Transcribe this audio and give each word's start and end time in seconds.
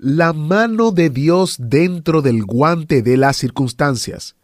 La 0.00 0.32
mano 0.32 0.92
de 0.92 1.10
Dios 1.10 1.56
dentro 1.58 2.22
del 2.22 2.44
guante 2.44 3.02
de 3.02 3.16
las 3.16 3.36
circunstancias. 3.36 4.36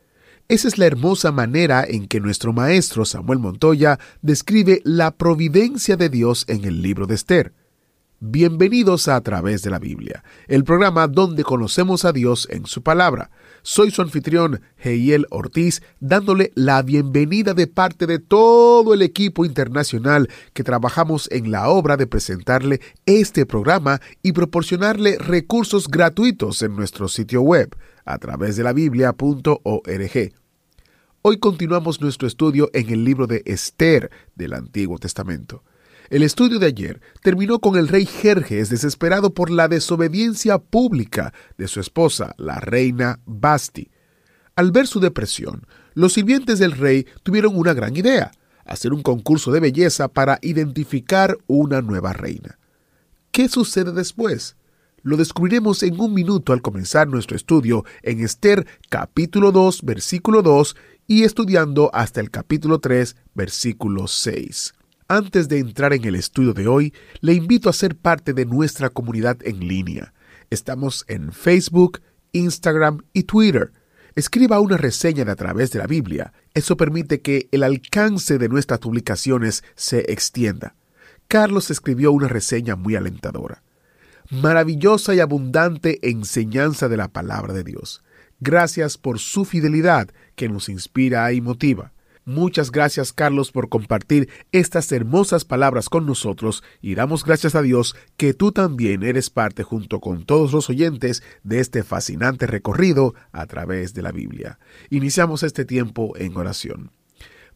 Esa 0.49 0.67
es 0.67 0.79
la 0.79 0.87
hermosa 0.87 1.31
manera 1.31 1.85
en 1.87 2.09
que 2.09 2.19
nuestro 2.19 2.53
maestro 2.53 3.05
Samuel 3.05 3.39
Montoya 3.39 4.01
describe 4.21 4.83
la 4.83 5.13
providencia 5.13 5.97
de 5.97 6.09
Dios 6.09 6.45
en 6.49 6.65
el 6.65 6.83
libro 6.83 7.07
de 7.07 7.15
Esther. 7.15 7.53
Bienvenidos 8.27 9.07
a, 9.09 9.17
a 9.17 9.21
través 9.21 9.61
de 9.61 9.69
la 9.69 9.79
Biblia, 9.79 10.25
el 10.49 10.65
programa 10.65 11.09
donde 11.09 11.45
conocemos 11.45 12.07
a 12.07 12.13
Dios 12.13 12.49
en 12.51 12.65
su 12.65 12.83
palabra. 12.83 13.31
Soy 13.61 13.91
su 13.91 14.01
anfitrión, 14.01 14.63
Heiel 14.79 15.27
Ortiz, 15.29 15.83
dándole 16.01 16.51
la 16.55 16.81
bienvenida 16.81 17.53
de 17.53 17.67
parte 17.67 18.07
de 18.07 18.21
todo 18.21 18.95
el 18.95 19.03
equipo 19.03 19.45
internacional 19.45 20.31
que 20.55 20.65
trabajamos 20.65 21.29
en 21.33 21.51
la 21.51 21.69
obra 21.69 21.99
de 21.99 22.07
presentarle 22.07 22.81
este 23.05 23.45
programa 23.45 24.01
y 24.23 24.33
proporcionarle 24.33 25.19
recursos 25.19 25.87
gratuitos 25.87 26.63
en 26.63 26.77
nuestro 26.77 27.09
sitio 27.09 27.43
web 27.43 27.77
a 28.07 28.17
través 28.17 28.57
de 28.57 28.63
la 28.63 28.73
biblia.org. 28.73 30.33
Hoy 31.21 31.39
continuamos 31.39 32.01
nuestro 32.01 32.27
estudio 32.27 32.71
en 32.73 32.89
el 32.89 33.05
libro 33.05 33.27
de 33.27 33.43
Esther 33.45 34.11
del 34.35 34.55
Antiguo 34.55 34.99
Testamento. 34.99 35.63
El 36.11 36.23
estudio 36.23 36.59
de 36.59 36.67
ayer 36.67 37.01
terminó 37.23 37.61
con 37.61 37.77
el 37.77 37.89
rey 37.89 38.05
Jerjes 38.05 38.69
desesperado 38.69 39.33
por 39.33 39.51
la 39.51 39.69
desobediencia 39.69 40.59
pública 40.59 41.33
de 41.57 41.67
su 41.67 41.81
esposa, 41.81 42.35
la 42.37 42.61
reina 42.61 43.21
Basti. 43.25 43.91
Al 44.55 44.71
ver 44.71 44.87
su 44.87 45.01
depresión, 45.01 45.67
los 45.95 46.13
sirvientes 46.13 46.59
del 46.59 46.73
rey 46.73 47.07
tuvieron 47.23 47.57
una 47.57 47.73
gran 47.73 47.97
idea, 47.97 48.33
hacer 48.67 48.93
un 48.93 49.03
concurso 49.03 49.51
de 49.51 49.61
belleza 49.61 50.09
para 50.09 50.39
identificar 50.43 51.39
una 51.47 51.81
nueva 51.81 52.13
reina. 52.13 52.59
¿Qué 53.31 53.49
sucede 53.49 53.93
después? 53.93 54.57
Lo 55.03 55.17
descubriremos 55.17 55.83
en 55.83 55.99
un 55.99 56.13
minuto 56.13 56.53
al 56.53 56.63
comenzar 56.63 57.09
nuestro 57.09 57.37
estudio 57.37 57.85
en 58.03 58.21
Esther 58.21 58.67
capítulo 58.91 59.53
2 59.53 59.83
versículo 59.83 60.43
2 60.43 60.77
y 61.07 61.25
estudiando 61.25 61.91
hasta 61.95 62.21
el 62.21 62.31
capítulo 62.31 62.79
3 62.79 63.17
versículo 63.35 64.07
6. 64.07 64.75
Antes 65.09 65.49
de 65.49 65.59
entrar 65.59 65.93
en 65.93 66.05
el 66.05 66.15
estudio 66.15 66.55
de 66.55 66.67
hoy, 66.67 66.95
le 67.21 67.35
invito 67.35 67.69
a 67.69 67.75
ser 67.75 67.95
parte 67.95 68.33
de 68.33 68.47
nuestra 68.47 68.89
comunidad 68.89 69.37
en 69.43 69.61
línea. 69.61 70.15
Estamos 70.49 71.05
en 71.09 71.33
Facebook, 71.33 72.01
Instagram 72.33 73.03
y 73.13 73.25
Twitter. 73.25 73.71
Escriba 74.15 74.61
una 74.61 74.79
reseña 74.79 75.27
de 75.27 75.33
a 75.33 75.37
través 75.37 75.73
de 75.73 75.81
la 75.81 75.87
Biblia. 75.87 76.33
Eso 76.55 76.79
permite 76.79 77.21
que 77.21 77.49
el 77.53 77.65
alcance 77.65 78.39
de 78.39 78.49
nuestras 78.49 78.81
publicaciones 78.81 79.63
se 79.75 80.11
extienda. 80.11 80.75
Carlos 81.29 81.71
escribió 81.71 82.11
una 82.11 82.29
reseña 82.29 82.75
muy 82.75 82.97
alentadora. 82.97 83.63
Maravillosa 84.31 85.15
y 85.15 85.21
abundante 85.21 85.99
enseñanza 86.09 86.89
de 86.89 86.97
la 86.97 87.09
palabra 87.09 87.53
de 87.53 87.65
Dios. 87.65 88.03
Gracias 88.41 88.97
por 88.97 89.19
su 89.19 89.45
fidelidad 89.45 90.09
que 90.35 90.49
nos 90.49 90.71
inspira 90.71 91.31
y 91.33 91.43
motiva. 91.43 91.94
Muchas 92.27 92.71
gracias 92.71 93.13
Carlos 93.13 93.53
por 93.53 93.69
compartir 93.69 94.31
estas 94.51 94.91
hermosas 94.93 95.45
palabras 95.45 95.91
con 95.91 96.07
nosotros 96.07 96.65
y 96.81 96.95
damos 96.95 97.23
gracias 97.23 97.55
a 97.55 97.61
Dios 97.61 97.95
que 98.17 98.33
tú 98.33 98.51
también 98.51 99.03
eres 99.03 99.29
parte 99.29 99.63
junto 99.63 100.01
con 100.01 100.25
todos 100.25 100.51
los 100.53 100.71
oyentes 100.71 101.23
de 101.43 101.61
este 101.61 101.83
fascinante 101.83 102.47
recorrido 102.47 103.15
a 103.33 103.45
través 103.47 103.93
de 103.93 104.01
la 104.01 104.11
Biblia. 104.11 104.59
Iniciamos 104.89 105.43
este 105.43 105.67
tiempo 105.67 106.15
en 106.17 106.35
oración. 106.35 106.93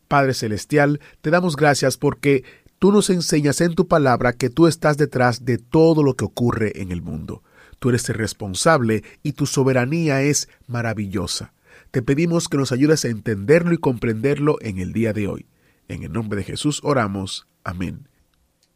Padre 0.07 0.35
Celestial, 0.35 1.01
te 1.23 1.31
damos 1.31 1.57
gracias 1.57 1.97
porque 1.97 2.45
tú 2.79 2.93
nos 2.93 3.09
enseñas 3.09 3.63
en 3.63 3.75
tu 3.75 3.89
palabra 3.89 4.35
que 4.35 4.51
tú 4.51 4.67
estás 4.67 4.99
detrás 4.99 5.47
de 5.47 5.57
todo 5.57 6.03
lo 6.03 6.13
que 6.13 6.27
ocurre 6.27 6.83
en 6.83 6.93
el 6.93 7.01
mundo. 7.01 7.43
Tú 7.79 7.89
eres 7.89 8.07
el 8.11 8.17
responsable 8.17 9.03
y 9.23 9.33
tu 9.33 9.47
soberanía 9.47 10.21
es 10.21 10.49
maravillosa. 10.67 11.55
Te 11.91 12.03
pedimos 12.03 12.49
que 12.49 12.59
nos 12.59 12.71
ayudes 12.71 13.07
a 13.07 13.09
entenderlo 13.09 13.73
y 13.73 13.79
comprenderlo 13.79 14.59
en 14.61 14.79
el 14.79 14.93
día 14.93 15.15
de 15.15 15.27
hoy. 15.27 15.47
En 15.89 16.03
el 16.03 16.13
nombre 16.13 16.37
de 16.37 16.45
Jesús 16.45 16.81
oramos. 16.83 17.47
Amén. 17.65 18.09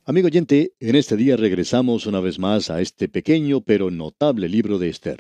Amigo 0.07 0.29
oyente, 0.29 0.73
en 0.81 0.97
este 0.97 1.19
día 1.19 1.37
regresamos 1.37 2.07
una 2.07 2.21
vez 2.21 2.39
más 2.39 2.71
a 2.71 2.81
este 2.81 3.11
pequeño 3.11 3.61
pero 3.61 3.91
notable 3.91 4.49
libro 4.49 4.79
de 4.79 4.89
Esther. 4.89 5.19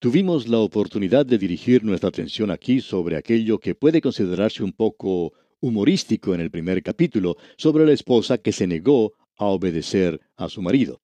Tuvimos 0.00 0.48
la 0.48 0.58
oportunidad 0.58 1.24
de 1.24 1.38
dirigir 1.38 1.82
nuestra 1.82 2.10
atención 2.10 2.50
aquí 2.50 2.82
sobre 2.82 3.16
aquello 3.16 3.58
que 3.58 3.74
puede 3.74 4.02
considerarse 4.02 4.62
un 4.62 4.74
poco 4.74 5.32
humorístico 5.60 6.34
en 6.34 6.42
el 6.42 6.50
primer 6.50 6.82
capítulo, 6.82 7.38
sobre 7.56 7.86
la 7.86 7.92
esposa 7.92 8.36
que 8.36 8.52
se 8.52 8.66
negó 8.66 9.14
a 9.38 9.46
obedecer 9.46 10.20
a 10.36 10.50
su 10.50 10.60
marido. 10.60 11.00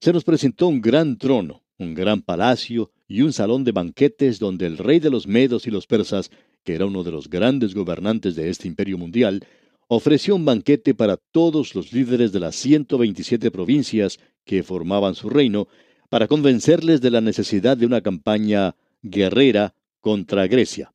Se 0.00 0.12
nos 0.12 0.22
presentó 0.22 0.68
un 0.68 0.82
gran 0.82 1.16
trono, 1.16 1.62
un 1.78 1.94
gran 1.94 2.20
palacio 2.20 2.90
y 3.08 3.22
un 3.22 3.32
salón 3.32 3.64
de 3.64 3.72
banquetes 3.72 4.38
donde 4.38 4.66
el 4.66 4.78
rey 4.78 4.98
de 4.98 5.10
los 5.10 5.26
medos 5.26 5.66
y 5.66 5.70
los 5.70 5.86
persas, 5.86 6.30
que 6.64 6.74
era 6.74 6.86
uno 6.86 7.04
de 7.04 7.12
los 7.12 7.30
grandes 7.30 7.74
gobernantes 7.74 8.34
de 8.34 8.50
este 8.50 8.68
imperio 8.68 8.98
mundial, 8.98 9.46
ofreció 9.88 10.34
un 10.34 10.44
banquete 10.44 10.94
para 10.94 11.16
todos 11.16 11.74
los 11.74 11.92
líderes 11.92 12.32
de 12.32 12.40
las 12.40 12.56
127 12.56 13.50
provincias 13.50 14.18
que 14.44 14.62
formaban 14.62 15.14
su 15.14 15.30
reino, 15.30 15.68
para 16.08 16.28
convencerles 16.28 17.00
de 17.00 17.10
la 17.10 17.20
necesidad 17.20 17.76
de 17.76 17.86
una 17.86 18.00
campaña 18.00 18.76
guerrera 19.02 19.74
contra 20.00 20.46
Grecia. 20.46 20.92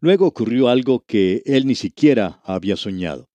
Luego 0.00 0.26
ocurrió 0.26 0.68
algo 0.68 1.04
que 1.06 1.42
él 1.44 1.66
ni 1.66 1.74
siquiera 1.74 2.40
había 2.44 2.76
soñado. 2.76 3.28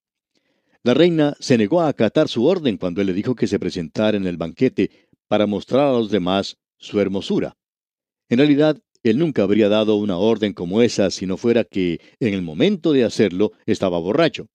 La 0.84 0.96
reina 0.96 1.36
se 1.40 1.58
negó 1.58 1.82
a 1.82 1.88
acatar 1.88 2.28
su 2.28 2.46
orden 2.46 2.78
cuando 2.78 3.02
él 3.02 3.08
le 3.08 3.14
dijo 3.14 3.36
que 3.36 3.48
se 3.48 3.60
presentara 3.60 4.18
en 4.18 4.26
el 4.26 4.38
banquete 4.38 4.90
para 5.28 5.46
mostrar 5.46 5.88
a 5.88 5.92
los 5.92 6.10
demás 6.10 6.58
su 6.82 7.00
hermosura. 7.00 7.56
En 8.28 8.40
realidad, 8.40 8.78
él 9.04 9.18
nunca 9.18 9.44
habría 9.44 9.70
dado 9.70 9.96
una 9.96 10.18
orden 10.18 10.54
como 10.54 10.82
esa 10.82 11.10
si 11.12 11.26
no 11.26 11.38
fuera 11.38 11.64
que, 11.64 12.02
en 12.20 12.34
el 12.34 12.42
momento 12.42 12.92
de 12.92 13.06
hacerlo, 13.06 13.54
estaba 13.66 14.00
borracho. 14.00 14.48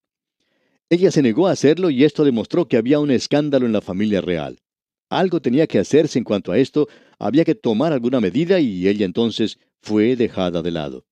Ella 0.91 1.11
se 1.11 1.23
negó 1.23 1.49
a 1.49 1.53
hacerlo 1.53 1.91
y 1.91 2.05
esto 2.05 2.25
demostró 2.25 2.69
que 2.69 2.77
había 2.77 3.01
un 3.01 3.11
escándalo 3.11 3.67
en 3.67 3.73
la 3.73 3.81
familia 3.81 4.21
real. 4.21 4.59
Algo 5.09 5.41
tenía 5.41 5.67
que 5.67 5.79
hacerse 5.79 6.19
en 6.19 6.25
cuanto 6.25 6.53
a 6.53 6.59
esto, 6.59 6.89
había 7.19 7.45
que 7.45 7.55
tomar 7.55 7.93
alguna 7.93 8.21
medida 8.21 8.61
y 8.61 8.87
ella 8.87 9.05
entonces 9.05 9.59
fue 9.81 10.17
dejada 10.17 10.63
de 10.63 10.71
lado. 10.71 11.07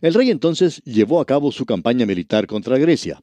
El 0.00 0.14
rey 0.14 0.30
entonces 0.30 0.82
llevó 0.84 1.20
a 1.20 1.26
cabo 1.26 1.52
su 1.52 1.64
campaña 1.64 2.04
militar 2.04 2.46
contra 2.46 2.78
Grecia. 2.78 3.22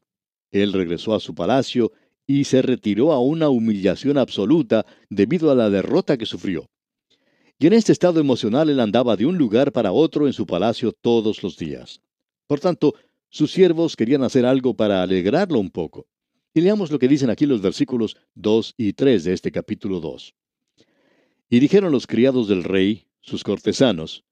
Él 0.51 0.73
regresó 0.73 1.13
a 1.13 1.19
su 1.19 1.33
palacio 1.33 1.91
y 2.25 2.45
se 2.45 2.61
retiró 2.61 3.11
a 3.11 3.19
una 3.19 3.49
humillación 3.49 4.17
absoluta 4.17 4.85
debido 5.09 5.51
a 5.51 5.55
la 5.55 5.69
derrota 5.69 6.17
que 6.17 6.25
sufrió. 6.25 6.69
Y 7.59 7.67
en 7.67 7.73
este 7.73 7.91
estado 7.91 8.19
emocional 8.19 8.69
él 8.69 8.79
andaba 8.79 9.15
de 9.15 9.25
un 9.25 9.37
lugar 9.37 9.71
para 9.71 9.91
otro 9.91 10.27
en 10.27 10.33
su 10.33 10.45
palacio 10.45 10.91
todos 10.91 11.43
los 11.43 11.57
días. 11.57 12.01
Por 12.47 12.59
tanto, 12.59 12.95
sus 13.29 13.51
siervos 13.51 13.95
querían 13.95 14.23
hacer 14.23 14.45
algo 14.45 14.75
para 14.75 15.01
alegrarlo 15.01 15.59
un 15.59 15.69
poco. 15.69 16.07
Y 16.53 16.61
leamos 16.61 16.91
lo 16.91 16.99
que 16.99 17.07
dicen 17.07 17.29
aquí 17.29 17.45
los 17.45 17.61
versículos 17.61 18.15
2 18.35 18.75
y 18.77 18.93
3 18.93 19.23
de 19.23 19.33
este 19.33 19.51
capítulo 19.51 19.99
2. 19.99 20.35
Y 21.49 21.59
dijeron 21.59 21.91
los 21.91 22.05
criados 22.05 22.47
del 22.47 22.63
rey, 22.63 23.07
sus 23.21 23.43
cortesanos, 23.43 24.23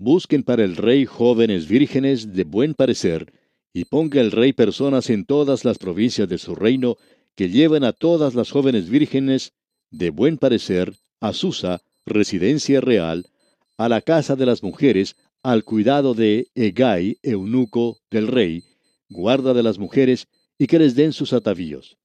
Busquen 0.00 0.44
para 0.44 0.62
el 0.62 0.76
rey 0.76 1.06
jóvenes 1.06 1.66
vírgenes 1.66 2.32
de 2.32 2.44
buen 2.44 2.74
parecer, 2.74 3.32
y 3.72 3.84
ponga 3.84 4.20
el 4.20 4.30
rey 4.30 4.52
personas 4.52 5.10
en 5.10 5.24
todas 5.24 5.64
las 5.64 5.78
provincias 5.78 6.28
de 6.28 6.38
su 6.38 6.54
reino, 6.54 6.96
que 7.34 7.50
lleven 7.50 7.82
a 7.82 7.92
todas 7.92 8.36
las 8.36 8.52
jóvenes 8.52 8.88
vírgenes 8.88 9.54
de 9.90 10.10
buen 10.10 10.38
parecer 10.38 10.94
a 11.20 11.32
Susa, 11.32 11.82
residencia 12.08 12.80
real, 12.80 13.26
a 13.76 13.88
la 13.88 14.00
casa 14.00 14.36
de 14.36 14.46
las 14.46 14.62
mujeres, 14.62 15.16
al 15.42 15.64
cuidado 15.64 16.14
de 16.14 16.48
Egai, 16.54 17.18
eunuco 17.22 17.98
del 18.10 18.26
rey, 18.26 18.64
guarda 19.08 19.54
de 19.54 19.62
las 19.62 19.78
mujeres, 19.78 20.26
y 20.58 20.66
que 20.66 20.78
les 20.78 20.94
den 20.94 21.12
sus 21.12 21.32
atavíos. 21.32 21.96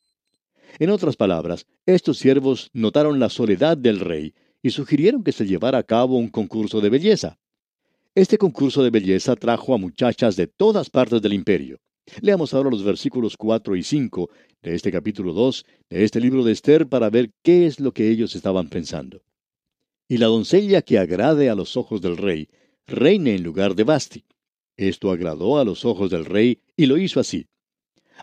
En 0.79 0.89
otras 0.89 1.15
palabras, 1.15 1.65
estos 1.85 2.17
siervos 2.17 2.69
notaron 2.73 3.19
la 3.19 3.29
soledad 3.29 3.77
del 3.77 3.99
rey 3.99 4.33
y 4.61 4.69
sugirieron 4.69 5.23
que 5.23 5.31
se 5.31 5.45
llevara 5.45 5.79
a 5.79 5.83
cabo 5.83 6.17
un 6.17 6.29
concurso 6.29 6.81
de 6.81 6.89
belleza. 6.89 7.39
Este 8.15 8.37
concurso 8.37 8.83
de 8.83 8.91
belleza 8.91 9.35
trajo 9.35 9.73
a 9.73 9.77
muchachas 9.77 10.35
de 10.35 10.47
todas 10.47 10.89
partes 10.89 11.21
del 11.21 11.33
imperio. 11.33 11.79
Leamos 12.21 12.53
ahora 12.53 12.69
los 12.69 12.83
versículos 12.83 13.37
4 13.37 13.75
y 13.75 13.83
5 13.83 14.29
de 14.61 14.75
este 14.75 14.91
capítulo 14.91 15.33
2 15.33 15.65
de 15.89 16.03
este 16.03 16.19
libro 16.19 16.43
de 16.43 16.51
Esther 16.51 16.87
para 16.87 17.09
ver 17.09 17.31
qué 17.43 17.65
es 17.65 17.79
lo 17.79 17.91
que 17.91 18.09
ellos 18.09 18.35
estaban 18.35 18.69
pensando. 18.69 19.21
Y 20.07 20.17
la 20.17 20.27
doncella 20.27 20.81
que 20.81 20.97
agrade 20.97 21.49
a 21.49 21.55
los 21.55 21.77
ojos 21.77 22.01
del 22.01 22.17
rey, 22.17 22.49
reine 22.85 23.35
en 23.35 23.43
lugar 23.43 23.75
de 23.75 23.83
Basti. 23.83 24.25
Esto 24.75 25.11
agradó 25.11 25.59
a 25.59 25.65
los 25.65 25.85
ojos 25.85 26.09
del 26.09 26.25
rey 26.25 26.59
y 26.75 26.85
lo 26.85 26.97
hizo 26.97 27.19
así. 27.19 27.47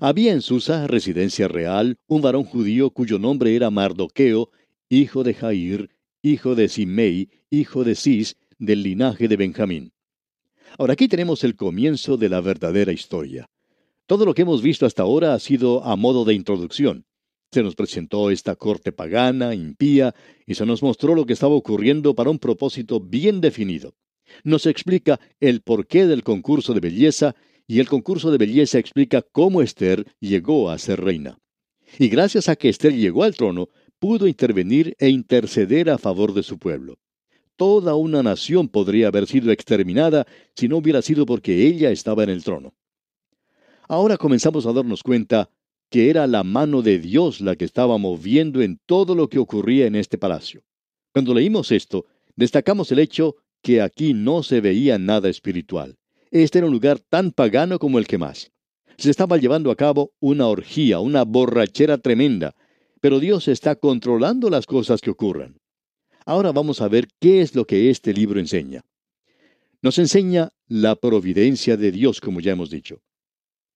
Había 0.00 0.32
en 0.32 0.42
Susa, 0.42 0.86
residencia 0.86 1.48
real, 1.48 1.98
un 2.06 2.22
varón 2.22 2.44
judío 2.44 2.90
cuyo 2.90 3.18
nombre 3.18 3.54
era 3.54 3.70
Mardoqueo, 3.70 4.50
hijo 4.88 5.22
de 5.24 5.34
Jair, 5.34 5.90
hijo 6.22 6.54
de 6.54 6.68
Simei, 6.68 7.28
hijo 7.50 7.84
de 7.84 7.94
Cis, 7.94 8.36
del 8.58 8.82
linaje 8.82 9.28
de 9.28 9.36
Benjamín. 9.36 9.92
Ahora 10.78 10.92
aquí 10.92 11.08
tenemos 11.08 11.44
el 11.44 11.56
comienzo 11.56 12.16
de 12.16 12.28
la 12.28 12.40
verdadera 12.40 12.92
historia. 12.92 13.48
Todo 14.06 14.24
lo 14.24 14.34
que 14.34 14.42
hemos 14.42 14.62
visto 14.62 14.86
hasta 14.86 15.02
ahora 15.02 15.34
ha 15.34 15.38
sido 15.38 15.84
a 15.84 15.96
modo 15.96 16.24
de 16.24 16.34
introducción. 16.34 17.04
Se 17.52 17.64
nos 17.64 17.74
presentó 17.74 18.30
esta 18.30 18.54
corte 18.54 18.92
pagana, 18.92 19.56
impía, 19.56 20.14
y 20.46 20.54
se 20.54 20.64
nos 20.64 20.84
mostró 20.84 21.16
lo 21.16 21.26
que 21.26 21.32
estaba 21.32 21.54
ocurriendo 21.54 22.14
para 22.14 22.30
un 22.30 22.38
propósito 22.38 23.00
bien 23.00 23.40
definido. 23.40 23.94
Nos 24.44 24.66
explica 24.66 25.18
el 25.40 25.60
porqué 25.60 26.06
del 26.06 26.22
concurso 26.22 26.74
de 26.74 26.80
belleza, 26.80 27.34
y 27.66 27.80
el 27.80 27.88
concurso 27.88 28.30
de 28.30 28.38
belleza 28.38 28.78
explica 28.78 29.22
cómo 29.22 29.62
Esther 29.62 30.06
llegó 30.20 30.70
a 30.70 30.78
ser 30.78 31.00
reina. 31.00 31.38
Y 31.98 32.08
gracias 32.08 32.48
a 32.48 32.54
que 32.54 32.68
Esther 32.68 32.94
llegó 32.94 33.24
al 33.24 33.34
trono, 33.34 33.68
pudo 33.98 34.28
intervenir 34.28 34.94
e 35.00 35.08
interceder 35.08 35.90
a 35.90 35.98
favor 35.98 36.32
de 36.34 36.44
su 36.44 36.56
pueblo. 36.56 36.98
Toda 37.56 37.96
una 37.96 38.22
nación 38.22 38.68
podría 38.68 39.08
haber 39.08 39.26
sido 39.26 39.50
exterminada 39.50 40.24
si 40.54 40.68
no 40.68 40.76
hubiera 40.76 41.02
sido 41.02 41.26
porque 41.26 41.66
ella 41.66 41.90
estaba 41.90 42.22
en 42.22 42.30
el 42.30 42.44
trono. 42.44 42.74
Ahora 43.88 44.16
comenzamos 44.16 44.66
a 44.66 44.72
darnos 44.72 45.02
cuenta 45.02 45.50
que 45.90 46.08
era 46.08 46.26
la 46.26 46.44
mano 46.44 46.82
de 46.82 46.98
Dios 46.98 47.40
la 47.40 47.56
que 47.56 47.64
estaba 47.64 47.98
moviendo 47.98 48.62
en 48.62 48.78
todo 48.86 49.14
lo 49.14 49.28
que 49.28 49.38
ocurría 49.38 49.86
en 49.86 49.96
este 49.96 50.16
palacio. 50.16 50.62
Cuando 51.12 51.34
leímos 51.34 51.72
esto, 51.72 52.06
destacamos 52.36 52.92
el 52.92 53.00
hecho 53.00 53.36
que 53.60 53.82
aquí 53.82 54.14
no 54.14 54.42
se 54.42 54.60
veía 54.60 54.98
nada 54.98 55.28
espiritual. 55.28 55.96
Este 56.30 56.58
era 56.58 56.68
un 56.68 56.72
lugar 56.72 57.00
tan 57.00 57.32
pagano 57.32 57.78
como 57.78 57.98
el 57.98 58.06
que 58.06 58.18
más. 58.18 58.52
Se 58.96 59.10
estaba 59.10 59.36
llevando 59.36 59.70
a 59.70 59.76
cabo 59.76 60.12
una 60.20 60.46
orgía, 60.46 61.00
una 61.00 61.24
borrachera 61.24 61.98
tremenda, 61.98 62.54
pero 63.00 63.18
Dios 63.18 63.48
está 63.48 63.74
controlando 63.74 64.48
las 64.48 64.66
cosas 64.66 65.00
que 65.00 65.10
ocurran. 65.10 65.58
Ahora 66.24 66.52
vamos 66.52 66.80
a 66.80 66.88
ver 66.88 67.08
qué 67.18 67.40
es 67.40 67.54
lo 67.56 67.66
que 67.66 67.90
este 67.90 68.12
libro 68.12 68.38
enseña. 68.38 68.82
Nos 69.82 69.98
enseña 69.98 70.50
la 70.68 70.94
providencia 70.94 71.76
de 71.76 71.90
Dios, 71.90 72.20
como 72.20 72.40
ya 72.40 72.52
hemos 72.52 72.70
dicho. 72.70 73.00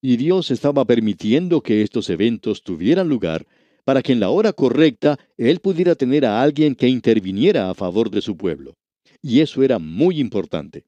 Y 0.07 0.17
Dios 0.17 0.51
estaba 0.51 0.85
permitiendo 0.85 1.61
que 1.61 1.81
estos 1.81 2.11
eventos 2.11 2.61
tuvieran 2.61 3.09
lugar 3.09 3.47
para 3.85 4.03
que 4.03 4.11
en 4.11 4.19
la 4.19 4.29
hora 4.29 4.53
correcta 4.53 5.17
Él 5.35 5.61
pudiera 5.61 5.95
tener 5.95 6.27
a 6.27 6.43
alguien 6.43 6.75
que 6.75 6.87
interviniera 6.87 7.71
a 7.71 7.73
favor 7.73 8.11
de 8.11 8.21
su 8.21 8.37
pueblo. 8.37 8.75
Y 9.23 9.39
eso 9.39 9.63
era 9.63 9.79
muy 9.79 10.19
importante. 10.19 10.83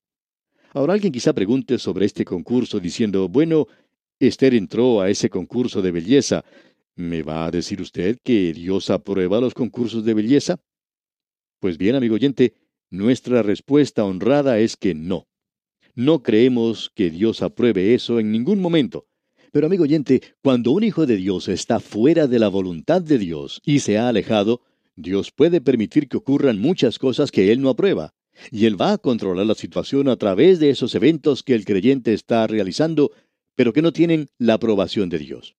Ahora 0.71 0.93
alguien 0.93 1.11
quizá 1.11 1.33
pregunte 1.33 1.79
sobre 1.79 2.05
este 2.05 2.25
concurso 2.25 2.79
diciendo, 2.79 3.27
bueno, 3.27 3.65
Esther 4.19 4.53
entró 4.53 5.01
a 5.01 5.09
ese 5.09 5.31
concurso 5.31 5.81
de 5.81 5.89
belleza, 5.89 6.45
¿Me 6.95 7.23
va 7.23 7.47
a 7.47 7.51
decir 7.51 7.81
usted 7.81 8.19
que 8.23 8.53
Dios 8.53 8.91
aprueba 8.91 9.41
los 9.41 9.55
concursos 9.55 10.05
de 10.05 10.13
belleza? 10.13 10.59
Pues 11.59 11.79
bien, 11.79 11.95
amigo 11.95 12.13
oyente, 12.13 12.53
nuestra 12.91 13.41
respuesta 13.41 14.05
honrada 14.05 14.59
es 14.59 14.77
que 14.77 14.93
no. 14.93 15.25
No 15.97 16.21
creemos 16.21 16.91
que 16.93 17.09
Dios 17.09 17.41
apruebe 17.41 17.95
eso 17.95 18.19
en 18.19 18.31
ningún 18.31 18.61
momento. 18.61 19.07
Pero 19.51 19.65
amigo 19.65 19.81
oyente, 19.81 20.21
cuando 20.43 20.69
un 20.69 20.83
hijo 20.83 21.07
de 21.07 21.15
Dios 21.15 21.47
está 21.47 21.79
fuera 21.79 22.27
de 22.27 22.37
la 22.37 22.49
voluntad 22.49 23.01
de 23.01 23.17
Dios 23.17 23.61
y 23.65 23.79
se 23.79 23.97
ha 23.97 24.07
alejado, 24.07 24.61
Dios 24.95 25.31
puede 25.31 25.59
permitir 25.59 26.07
que 26.07 26.17
ocurran 26.17 26.59
muchas 26.59 26.99
cosas 26.99 27.31
que 27.31 27.51
Él 27.51 27.61
no 27.61 27.69
aprueba. 27.69 28.13
Y 28.51 28.67
Él 28.67 28.79
va 28.79 28.93
a 28.93 28.97
controlar 28.99 29.47
la 29.47 29.55
situación 29.55 30.07
a 30.07 30.17
través 30.17 30.59
de 30.59 30.69
esos 30.69 30.93
eventos 30.93 31.41
que 31.41 31.55
el 31.55 31.65
creyente 31.65 32.13
está 32.13 32.45
realizando, 32.45 33.09
pero 33.55 33.73
que 33.73 33.81
no 33.81 33.91
tienen 33.91 34.27
la 34.37 34.53
aprobación 34.53 35.09
de 35.09 35.17
Dios. 35.17 35.55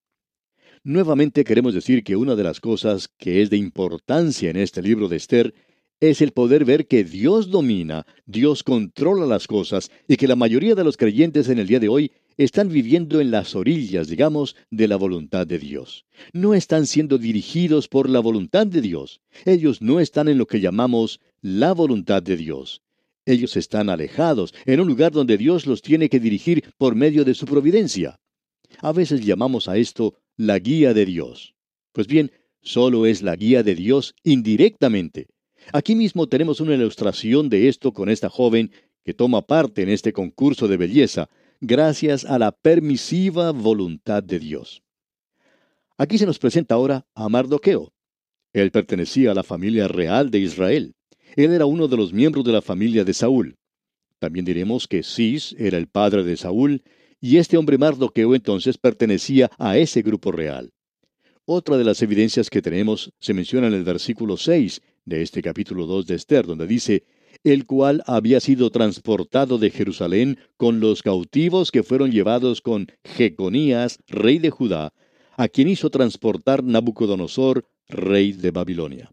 Nuevamente 0.85 1.43
queremos 1.43 1.73
decir 1.73 2.01
que 2.01 2.15
una 2.15 2.37
de 2.37 2.43
las 2.43 2.61
cosas 2.61 3.09
que 3.09 3.41
es 3.41 3.49
de 3.49 3.57
importancia 3.57 4.49
en 4.49 4.55
este 4.55 4.81
libro 4.81 5.09
de 5.09 5.17
Esther 5.17 5.53
es 5.99 6.21
el 6.21 6.31
poder 6.31 6.63
ver 6.63 6.87
que 6.87 7.03
Dios 7.03 7.49
domina, 7.49 8.05
Dios 8.25 8.63
controla 8.63 9.25
las 9.25 9.47
cosas 9.47 9.91
y 10.07 10.15
que 10.15 10.27
la 10.27 10.35
mayoría 10.35 10.75
de 10.75 10.83
los 10.83 10.95
creyentes 10.95 11.49
en 11.49 11.59
el 11.59 11.67
día 11.67 11.79
de 11.79 11.89
hoy 11.89 12.11
están 12.37 12.69
viviendo 12.69 13.19
en 13.19 13.31
las 13.31 13.53
orillas, 13.53 14.07
digamos, 14.07 14.55
de 14.71 14.87
la 14.87 14.95
voluntad 14.95 15.45
de 15.45 15.59
Dios. 15.59 16.05
No 16.31 16.53
están 16.53 16.85
siendo 16.85 17.17
dirigidos 17.17 17.89
por 17.89 18.09
la 18.09 18.21
voluntad 18.21 18.65
de 18.65 18.81
Dios. 18.81 19.19
Ellos 19.45 19.81
no 19.81 19.99
están 19.99 20.29
en 20.29 20.37
lo 20.37 20.47
que 20.47 20.61
llamamos 20.61 21.19
la 21.41 21.73
voluntad 21.73 22.23
de 22.23 22.37
Dios. 22.37 22.81
Ellos 23.25 23.57
están 23.57 23.89
alejados, 23.89 24.53
en 24.65 24.79
un 24.79 24.87
lugar 24.87 25.11
donde 25.11 25.37
Dios 25.37 25.67
los 25.67 25.81
tiene 25.81 26.07
que 26.07 26.21
dirigir 26.21 26.63
por 26.77 26.95
medio 26.95 27.25
de 27.25 27.33
su 27.33 27.45
providencia. 27.45 28.19
A 28.81 28.93
veces 28.93 29.25
llamamos 29.25 29.67
a 29.67 29.77
esto 29.77 30.15
la 30.37 30.59
guía 30.59 30.93
de 30.93 31.05
Dios. 31.05 31.55
Pues 31.91 32.07
bien, 32.07 32.31
solo 32.61 33.05
es 33.05 33.21
la 33.21 33.35
guía 33.35 33.63
de 33.63 33.75
Dios 33.75 34.15
indirectamente. 34.23 35.27
Aquí 35.71 35.95
mismo 35.95 36.27
tenemos 36.27 36.61
una 36.61 36.73
ilustración 36.73 37.49
de 37.49 37.67
esto 37.67 37.93
con 37.93 38.09
esta 38.09 38.29
joven 38.29 38.71
que 39.05 39.13
toma 39.13 39.45
parte 39.45 39.83
en 39.83 39.89
este 39.89 40.13
concurso 40.13 40.67
de 40.67 40.77
belleza, 40.77 41.29
gracias 41.61 42.25
a 42.25 42.39
la 42.39 42.51
permisiva 42.51 43.51
voluntad 43.51 44.23
de 44.23 44.39
Dios. 44.39 44.81
Aquí 45.97 46.17
se 46.17 46.25
nos 46.25 46.39
presenta 46.39 46.75
ahora 46.75 47.05
a 47.13 47.29
Mardoqueo. 47.29 47.93
Él 48.51 48.71
pertenecía 48.71 49.31
a 49.31 49.35
la 49.35 49.43
familia 49.43 49.87
real 49.87 50.31
de 50.31 50.39
Israel. 50.39 50.95
Él 51.35 51.51
era 51.51 51.65
uno 51.65 51.87
de 51.87 51.97
los 51.97 52.13
miembros 52.13 52.43
de 52.45 52.53
la 52.53 52.61
familia 52.61 53.03
de 53.03 53.13
Saúl. 53.13 53.57
También 54.17 54.45
diremos 54.45 54.87
que 54.87 55.03
Cis 55.03 55.55
era 55.59 55.77
el 55.77 55.87
padre 55.87 56.23
de 56.23 56.35
Saúl 56.35 56.83
y 57.21 57.37
este 57.37 57.57
hombre 57.57 57.77
Mardoqueo 57.77 58.33
entonces 58.33 58.77
pertenecía 58.77 59.51
a 59.59 59.77
ese 59.77 60.01
grupo 60.01 60.31
real. 60.31 60.71
Otra 61.45 61.77
de 61.77 61.83
las 61.83 62.01
evidencias 62.01 62.49
que 62.49 62.61
tenemos 62.61 63.11
se 63.19 63.33
menciona 63.33 63.67
en 63.67 63.73
el 63.73 63.83
versículo 63.83 64.37
6 64.37 64.81
de 65.05 65.21
este 65.21 65.41
capítulo 65.41 65.85
2 65.85 66.07
de 66.07 66.15
Esther, 66.15 66.45
donde 66.45 66.67
dice, 66.67 67.03
el 67.43 67.65
cual 67.65 68.03
había 68.05 68.39
sido 68.39 68.69
transportado 68.69 69.57
de 69.57 69.69
Jerusalén 69.69 70.39
con 70.57 70.79
los 70.79 71.03
cautivos 71.03 71.71
que 71.71 71.83
fueron 71.83 72.11
llevados 72.11 72.61
con 72.61 72.87
Jeconías, 73.03 73.99
rey 74.07 74.39
de 74.39 74.49
Judá, 74.49 74.93
a 75.37 75.47
quien 75.47 75.69
hizo 75.69 75.89
transportar 75.89 76.63
Nabucodonosor, 76.63 77.65
rey 77.87 78.33
de 78.33 78.51
Babilonia. 78.51 79.11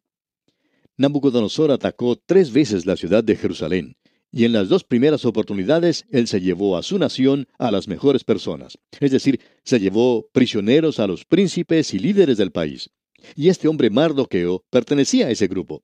Nabucodonosor 0.96 1.70
atacó 1.70 2.16
tres 2.16 2.52
veces 2.52 2.86
la 2.86 2.96
ciudad 2.96 3.22
de 3.22 3.36
Jerusalén, 3.36 3.96
y 4.32 4.44
en 4.44 4.52
las 4.52 4.68
dos 4.68 4.82
primeras 4.82 5.24
oportunidades 5.24 6.04
él 6.10 6.26
se 6.26 6.40
llevó 6.40 6.76
a 6.76 6.82
su 6.82 6.98
nación 6.98 7.46
a 7.58 7.70
las 7.70 7.86
mejores 7.86 8.24
personas, 8.24 8.78
es 8.98 9.10
decir, 9.10 9.40
se 9.62 9.78
llevó 9.78 10.28
prisioneros 10.32 10.98
a 10.98 11.06
los 11.06 11.24
príncipes 11.24 11.94
y 11.94 11.98
líderes 11.98 12.38
del 12.38 12.50
país. 12.50 12.90
Y 13.34 13.48
este 13.48 13.68
hombre 13.68 13.90
Mardoqueo 13.90 14.64
pertenecía 14.70 15.26
a 15.26 15.30
ese 15.30 15.46
grupo. 15.46 15.82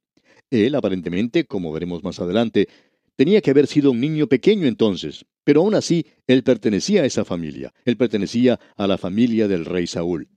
Él, 0.51 0.75
aparentemente, 0.75 1.45
como 1.45 1.73
veremos 1.73 2.05
más 2.05 2.21
adelante, 2.21 2.69
tenía 3.17 3.41
que 3.41 3.51
haber 3.51 3.67
sido 3.67 3.91
un 3.91 4.01
niño 4.01 4.27
pequeño 4.27 4.67
entonces, 4.67 5.25
pero 5.45 5.63
aún 5.63 5.75
así 5.75 6.07
él 6.27 6.43
pertenecía 6.43 7.03
a 7.03 7.07
esa 7.07 7.25
familia, 7.25 7.73
él 7.85 7.97
pertenecía 7.97 8.61
a 8.77 8.87
la 8.87 8.99
familia 8.99 9.49
del 9.49 9.65
rey 9.65 9.87
Saúl. 9.87 10.29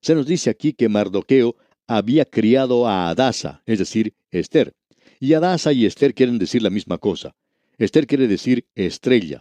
Se 0.00 0.14
nos 0.14 0.26
dice 0.26 0.50
aquí 0.50 0.72
que 0.72 0.88
Mardoqueo 0.88 1.56
había 1.86 2.24
criado 2.24 2.86
a 2.86 3.08
Adasa, 3.08 3.62
es 3.66 3.78
decir, 3.78 4.14
Esther. 4.30 4.74
Y 5.18 5.32
Adasa 5.32 5.72
y 5.72 5.86
Esther 5.86 6.14
quieren 6.14 6.38
decir 6.38 6.62
la 6.62 6.70
misma 6.70 6.98
cosa. 6.98 7.34
Esther 7.78 8.06
quiere 8.06 8.28
decir 8.28 8.66
estrella. 8.74 9.40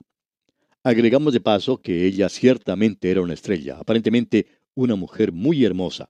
Agregamos 0.83 1.33
de 1.33 1.41
paso 1.41 1.81
que 1.81 2.05
ella 2.05 2.29
ciertamente 2.29 3.11
era 3.11 3.21
una 3.21 3.33
estrella, 3.33 3.77
aparentemente 3.79 4.47
una 4.73 4.95
mujer 4.95 5.31
muy 5.31 5.65
hermosa. 5.65 6.09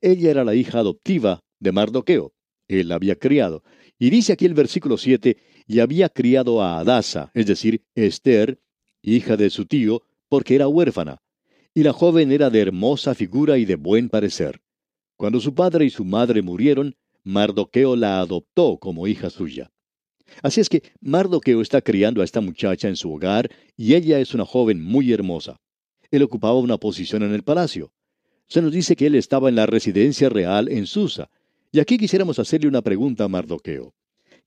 Ella 0.00 0.30
era 0.30 0.44
la 0.44 0.54
hija 0.54 0.78
adoptiva 0.78 1.40
de 1.58 1.72
Mardoqueo. 1.72 2.32
Él 2.68 2.88
la 2.88 2.94
había 2.94 3.16
criado. 3.16 3.62
Y 3.98 4.10
dice 4.10 4.32
aquí 4.32 4.46
el 4.46 4.54
versículo 4.54 4.96
7, 4.96 5.36
y 5.66 5.80
había 5.80 6.08
criado 6.08 6.62
a 6.62 6.78
Adasa, 6.78 7.30
es 7.34 7.46
decir, 7.46 7.84
Esther, 7.94 8.60
hija 9.02 9.36
de 9.36 9.50
su 9.50 9.66
tío, 9.66 10.02
porque 10.28 10.54
era 10.54 10.68
huérfana. 10.68 11.20
Y 11.74 11.82
la 11.82 11.92
joven 11.92 12.32
era 12.32 12.50
de 12.50 12.60
hermosa 12.60 13.14
figura 13.14 13.58
y 13.58 13.64
de 13.64 13.76
buen 13.76 14.08
parecer. 14.08 14.62
Cuando 15.16 15.40
su 15.40 15.54
padre 15.54 15.84
y 15.84 15.90
su 15.90 16.04
madre 16.04 16.42
murieron, 16.42 16.96
Mardoqueo 17.24 17.94
la 17.94 18.20
adoptó 18.20 18.78
como 18.78 19.06
hija 19.06 19.28
suya. 19.28 19.70
Así 20.42 20.60
es 20.60 20.68
que 20.68 20.82
Mardoqueo 21.00 21.60
está 21.60 21.82
criando 21.82 22.22
a 22.22 22.24
esta 22.24 22.40
muchacha 22.40 22.88
en 22.88 22.96
su 22.96 23.12
hogar 23.12 23.50
y 23.76 23.94
ella 23.94 24.20
es 24.20 24.32
una 24.32 24.46
joven 24.46 24.82
muy 24.82 25.12
hermosa. 25.12 25.60
Él 26.10 26.22
ocupaba 26.22 26.58
una 26.58 26.78
posición 26.78 27.22
en 27.22 27.34
el 27.34 27.42
palacio. 27.42 27.92
Se 28.50 28.60
nos 28.60 28.70
dice 28.70 28.96
que 28.96 29.06
él 29.06 29.14
estaba 29.14 29.48
en 29.48 29.54
la 29.54 29.64
residencia 29.64 30.28
real 30.28 30.68
en 30.68 30.86
Susa. 30.86 31.30
Y 31.72 31.80
aquí 31.80 31.96
quisiéramos 31.96 32.38
hacerle 32.38 32.68
una 32.68 32.82
pregunta 32.82 33.24
a 33.24 33.28
Mardoqueo. 33.28 33.94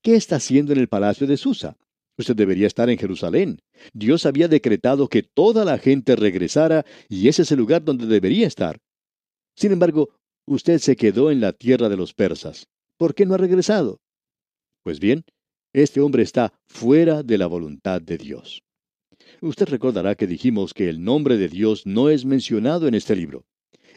¿Qué 0.00 0.14
está 0.14 0.36
haciendo 0.36 0.72
en 0.72 0.78
el 0.78 0.86
palacio 0.86 1.26
de 1.26 1.36
Susa? 1.36 1.76
Usted 2.16 2.36
debería 2.36 2.68
estar 2.68 2.88
en 2.88 2.98
Jerusalén. 2.98 3.60
Dios 3.92 4.26
había 4.26 4.46
decretado 4.46 5.08
que 5.08 5.24
toda 5.24 5.64
la 5.64 5.78
gente 5.78 6.14
regresara 6.14 6.86
y 7.08 7.26
ese 7.26 7.42
es 7.42 7.50
el 7.50 7.58
lugar 7.58 7.82
donde 7.82 8.06
debería 8.06 8.46
estar. 8.46 8.78
Sin 9.56 9.72
embargo, 9.72 10.10
Usted 10.46 10.78
se 10.78 10.94
quedó 10.94 11.30
en 11.30 11.40
la 11.40 11.54
tierra 11.54 11.88
de 11.88 11.96
los 11.96 12.12
persas. 12.12 12.68
¿Por 12.98 13.14
qué 13.14 13.24
no 13.24 13.34
ha 13.34 13.38
regresado? 13.38 14.00
Pues 14.82 15.00
bien, 15.00 15.24
este 15.72 16.02
hombre 16.02 16.22
está 16.22 16.52
fuera 16.66 17.22
de 17.22 17.38
la 17.38 17.46
voluntad 17.46 18.02
de 18.02 18.18
Dios. 18.18 18.62
Usted 19.40 19.66
recordará 19.66 20.14
que 20.16 20.26
dijimos 20.26 20.74
que 20.74 20.90
el 20.90 21.02
nombre 21.02 21.38
de 21.38 21.48
Dios 21.48 21.86
no 21.86 22.10
es 22.10 22.26
mencionado 22.26 22.86
en 22.88 22.94
este 22.94 23.16
libro. 23.16 23.46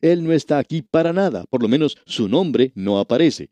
Él 0.02 0.24
no 0.24 0.34
está 0.34 0.58
aquí 0.58 0.82
para 0.82 1.14
nada, 1.14 1.46
por 1.50 1.62
lo 1.62 1.68
menos 1.68 1.98
su 2.06 2.28
nombre 2.28 2.72
no 2.76 3.00
aparece. 3.00 3.50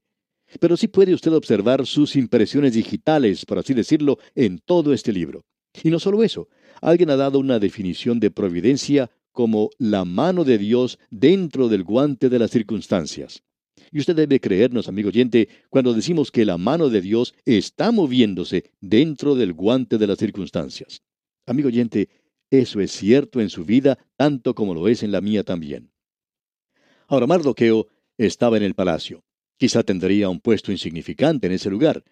Pero 0.60 0.78
sí 0.78 0.88
puede 0.88 1.14
usted 1.14 1.34
observar 1.34 1.86
sus 1.86 2.16
impresiones 2.16 2.74
digitales, 2.74 3.46
por 3.46 3.60
así 3.60 3.74
decirlo, 3.74 4.20
en 4.36 4.60
todo 4.60 4.94
este 4.94 5.12
libro. 5.12 5.44
Y 5.84 5.90
no 5.90 6.00
solo 6.00 6.24
eso, 6.24 6.48
alguien 6.82 7.10
ha 7.10 7.16
dado 7.16 7.40
una 7.40 7.60
definición 7.60 8.20
de 8.20 8.32
providencia 8.32 9.10
como 9.32 9.70
la 9.78 10.06
mano 10.06 10.44
de 10.44 10.58
Dios 10.58 10.98
dentro 11.10 11.68
del 11.68 11.84
guante 11.84 12.30
de 12.30 12.40
las 12.40 12.52
circunstancias. 12.52 13.44
Y 13.92 14.00
usted 14.00 14.16
debe 14.16 14.40
creernos, 14.40 14.88
amigo 14.88 15.10
oyente, 15.10 15.50
cuando 15.70 15.94
decimos 15.94 16.32
que 16.32 16.46
la 16.46 16.58
mano 16.58 16.90
de 16.90 17.02
Dios 17.02 17.34
está 17.46 17.92
moviéndose 17.92 18.72
dentro 18.80 19.36
del 19.36 19.54
guante 19.54 19.98
de 19.98 20.08
las 20.08 20.18
circunstancias. 20.18 21.02
Amigo 21.46 21.68
oyente, 21.68 22.10
eso 22.50 22.80
es 22.80 22.92
cierto 22.92 23.42
en 23.42 23.50
su 23.50 23.66
vida 23.66 23.98
tanto 24.16 24.56
como 24.56 24.74
lo 24.74 24.88
es 24.88 25.04
en 25.04 25.12
la 25.12 25.22
mía 25.22 25.44
también. 25.44 25.92
Ahora 27.08 27.28
Mardoqueo 27.28 27.88
estaba 28.18 28.58
en 28.58 28.64
el 28.64 28.74
palacio. 28.74 29.24
Quizá 29.58 29.84
tendría 29.84 30.30
un 30.30 30.40
puesto 30.40 30.72
insignificante 30.72 31.48
en 31.48 31.54
ese 31.54 31.70
lugar, 31.70 32.04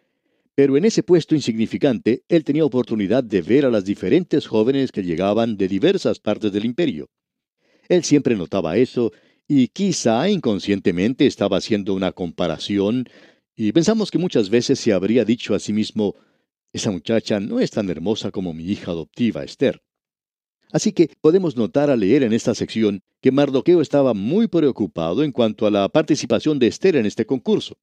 pero 0.55 0.77
en 0.77 0.85
ese 0.85 1.01
puesto 1.01 1.33
insignificante 1.33 2.23
él 2.27 2.43
tenía 2.43 2.63
oportunidad 2.63 3.23
de 3.23 3.41
ver 3.41 3.65
a 3.65 3.71
las 3.71 3.85
diferentes 3.85 4.45
jóvenes 4.45 4.91
que 4.91 5.03
llegaban 5.03 5.57
de 5.57 5.67
diversas 5.67 6.19
partes 6.19 6.51
del 6.51 6.65
imperio. 6.65 7.09
Él 7.89 8.03
siempre 8.03 8.35
notaba 8.35 8.77
eso 8.77 9.11
y 9.47 9.67
quizá 9.69 10.29
inconscientemente 10.29 11.25
estaba 11.25 11.57
haciendo 11.57 11.93
una 11.93 12.11
comparación 12.11 13.09
y 13.55 13.71
pensamos 13.71 14.11
que 14.11 14.19
muchas 14.19 14.49
veces 14.49 14.79
se 14.79 14.93
habría 14.93 15.25
dicho 15.25 15.53
a 15.55 15.59
sí 15.59 15.73
mismo, 15.73 16.15
esa 16.71 16.91
muchacha 16.91 17.39
no 17.39 17.59
es 17.59 17.71
tan 17.71 17.89
hermosa 17.89 18.31
como 18.31 18.53
mi 18.53 18.65
hija 18.65 18.91
adoptiva 18.91 19.43
Esther. 19.43 19.81
Así 20.73 20.91
que 20.91 21.11
podemos 21.21 21.55
notar 21.55 21.89
al 21.89 22.01
leer 22.01 22.23
en 22.23 22.33
esta 22.33 22.55
sección 22.55 23.01
que 23.21 23.31
Mardoqueo 23.31 23.79
estaba 23.79 24.13
muy 24.13 24.47
preocupado 24.47 25.23
en 25.23 25.31
cuanto 25.31 25.65
a 25.65 25.71
la 25.71 25.87
participación 25.87 26.59
de 26.59 26.67
Esther 26.67 26.95
en 26.95 27.05
este 27.05 27.25
concurso. 27.25 27.77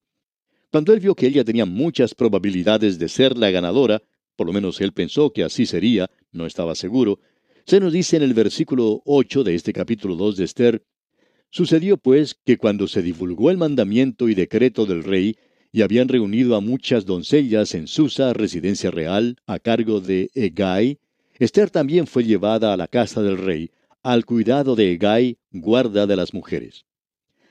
Cuando 0.71 0.93
él 0.93 1.01
vio 1.01 1.15
que 1.15 1.29
ella 1.29 1.45
tenía 1.45 1.65
muchas 1.65 2.15
probabilidades 2.15 2.99
de 2.99 3.09
ser 3.09 3.39
la 3.39 3.51
ganadora, 3.51 4.03
por 4.37 4.47
lo 4.47 4.53
menos 4.53 4.81
él 4.81 4.93
pensó 4.93 5.33
que 5.33 5.45
así 5.45 5.67
sería, 5.67 6.11
no 6.33 6.47
estaba 6.47 6.75
seguro, 6.75 7.21
se 7.65 7.81
nos 7.81 7.93
dice 7.93 8.17
en 8.17 8.25
el 8.25 8.35
versículo 8.35 9.03
8 9.07 9.45
de 9.45 9.55
este 9.55 9.73
capítulo 9.73 10.17
2 10.17 10.37
de 10.37 10.45
Esther, 10.45 10.85
Sucedió 11.53 11.97
pues 11.97 12.37
que 12.47 12.59
cuando 12.59 12.87
se 12.87 13.03
divulgó 13.03 13.51
el 13.51 13.57
mandamiento 13.57 14.29
y 14.29 14.35
decreto 14.35 14.87
del 14.87 15.03
rey, 15.03 15.37
y 15.73 15.83
habían 15.83 16.07
reunido 16.07 16.55
a 16.55 16.61
muchas 16.61 17.07
doncellas 17.07 17.75
en 17.75 17.89
Susa, 17.89 18.33
residencia 18.33 18.93
real, 18.93 19.37
a 19.47 19.59
cargo 19.59 20.01
de 20.01 20.31
Egay, 20.35 21.00
Esther 21.41 21.71
también 21.71 22.07
fue 22.07 22.25
llevada 22.25 22.75
a 22.75 22.77
la 22.77 22.87
casa 22.87 23.23
del 23.23 23.39
rey, 23.39 23.71
al 24.03 24.27
cuidado 24.27 24.77
de 24.77 24.93
Egay, 24.93 25.39
guarda 25.51 26.07
de 26.07 26.15
las 26.15 26.35
mujeres. 26.35 26.85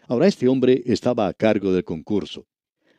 Ahora 0.08 0.28
este 0.28 0.48
hombre 0.48 0.84
estaba 0.86 1.26
a 1.26 1.34
cargo 1.34 1.74
del 1.74 1.84
concurso. 1.84 2.46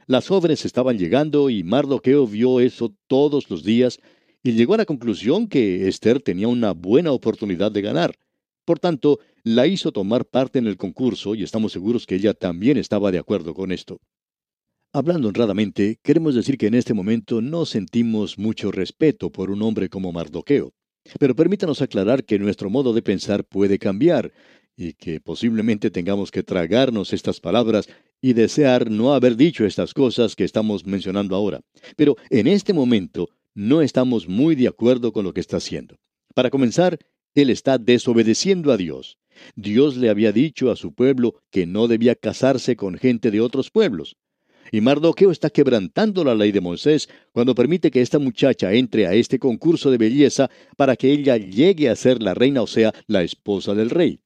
Las 0.08 0.26
jóvenes 0.26 0.64
estaban 0.64 0.98
llegando 0.98 1.48
y 1.48 1.62
Mardoqueo 1.62 2.26
vio 2.26 2.58
eso 2.58 2.92
todos 3.06 3.48
los 3.50 3.62
días 3.62 4.00
y 4.42 4.50
llegó 4.50 4.74
a 4.74 4.78
la 4.78 4.84
conclusión 4.84 5.46
que 5.46 5.86
Esther 5.86 6.20
tenía 6.20 6.48
una 6.48 6.72
buena 6.72 7.12
oportunidad 7.12 7.70
de 7.70 7.82
ganar. 7.82 8.16
Por 8.64 8.80
tanto, 8.80 9.20
la 9.44 9.68
hizo 9.68 9.92
tomar 9.92 10.24
parte 10.24 10.58
en 10.58 10.66
el 10.66 10.76
concurso 10.76 11.36
y 11.36 11.44
estamos 11.44 11.70
seguros 11.70 12.04
que 12.04 12.16
ella 12.16 12.34
también 12.34 12.76
estaba 12.76 13.12
de 13.12 13.20
acuerdo 13.20 13.54
con 13.54 13.70
esto. 13.70 14.00
Hablando 14.92 15.28
honradamente, 15.28 16.00
queremos 16.02 16.34
decir 16.34 16.58
que 16.58 16.66
en 16.66 16.74
este 16.74 16.94
momento 16.94 17.40
no 17.40 17.64
sentimos 17.64 18.38
mucho 18.38 18.72
respeto 18.72 19.30
por 19.30 19.52
un 19.52 19.62
hombre 19.62 19.88
como 19.88 20.10
Mardoqueo. 20.10 20.72
Pero 21.18 21.34
permítanos 21.34 21.82
aclarar 21.82 22.24
que 22.24 22.38
nuestro 22.38 22.70
modo 22.70 22.92
de 22.92 23.02
pensar 23.02 23.44
puede 23.44 23.78
cambiar 23.78 24.32
y 24.76 24.94
que 24.94 25.20
posiblemente 25.20 25.90
tengamos 25.90 26.30
que 26.30 26.42
tragarnos 26.42 27.12
estas 27.12 27.40
palabras 27.40 27.88
y 28.20 28.32
desear 28.32 28.90
no 28.90 29.14
haber 29.14 29.36
dicho 29.36 29.64
estas 29.64 29.94
cosas 29.94 30.36
que 30.36 30.44
estamos 30.44 30.86
mencionando 30.86 31.34
ahora. 31.36 31.60
Pero 31.96 32.16
en 32.30 32.46
este 32.46 32.72
momento 32.72 33.28
no 33.54 33.82
estamos 33.82 34.28
muy 34.28 34.54
de 34.54 34.68
acuerdo 34.68 35.12
con 35.12 35.24
lo 35.24 35.34
que 35.34 35.40
está 35.40 35.56
haciendo. 35.56 35.96
Para 36.34 36.50
comenzar, 36.50 36.98
él 37.34 37.50
está 37.50 37.78
desobedeciendo 37.78 38.72
a 38.72 38.76
Dios. 38.76 39.18
Dios 39.54 39.96
le 39.96 40.10
había 40.10 40.32
dicho 40.32 40.70
a 40.70 40.76
su 40.76 40.92
pueblo 40.92 41.40
que 41.50 41.66
no 41.66 41.88
debía 41.88 42.14
casarse 42.14 42.76
con 42.76 42.98
gente 42.98 43.30
de 43.30 43.40
otros 43.40 43.70
pueblos. 43.70 44.16
Y 44.72 44.80
Mardoqueo 44.80 45.30
está 45.30 45.50
quebrantando 45.50 46.22
la 46.24 46.34
ley 46.34 46.52
de 46.52 46.60
Moisés 46.60 47.08
cuando 47.32 47.54
permite 47.54 47.90
que 47.90 48.00
esta 48.00 48.18
muchacha 48.18 48.72
entre 48.72 49.06
a 49.06 49.14
este 49.14 49.38
concurso 49.38 49.90
de 49.90 49.98
belleza 49.98 50.50
para 50.76 50.96
que 50.96 51.10
ella 51.10 51.36
llegue 51.36 51.88
a 51.88 51.96
ser 51.96 52.22
la 52.22 52.34
reina, 52.34 52.62
o 52.62 52.66
sea, 52.66 52.92
la 53.06 53.22
esposa 53.22 53.74
del 53.74 53.90
rey. 53.90 54.20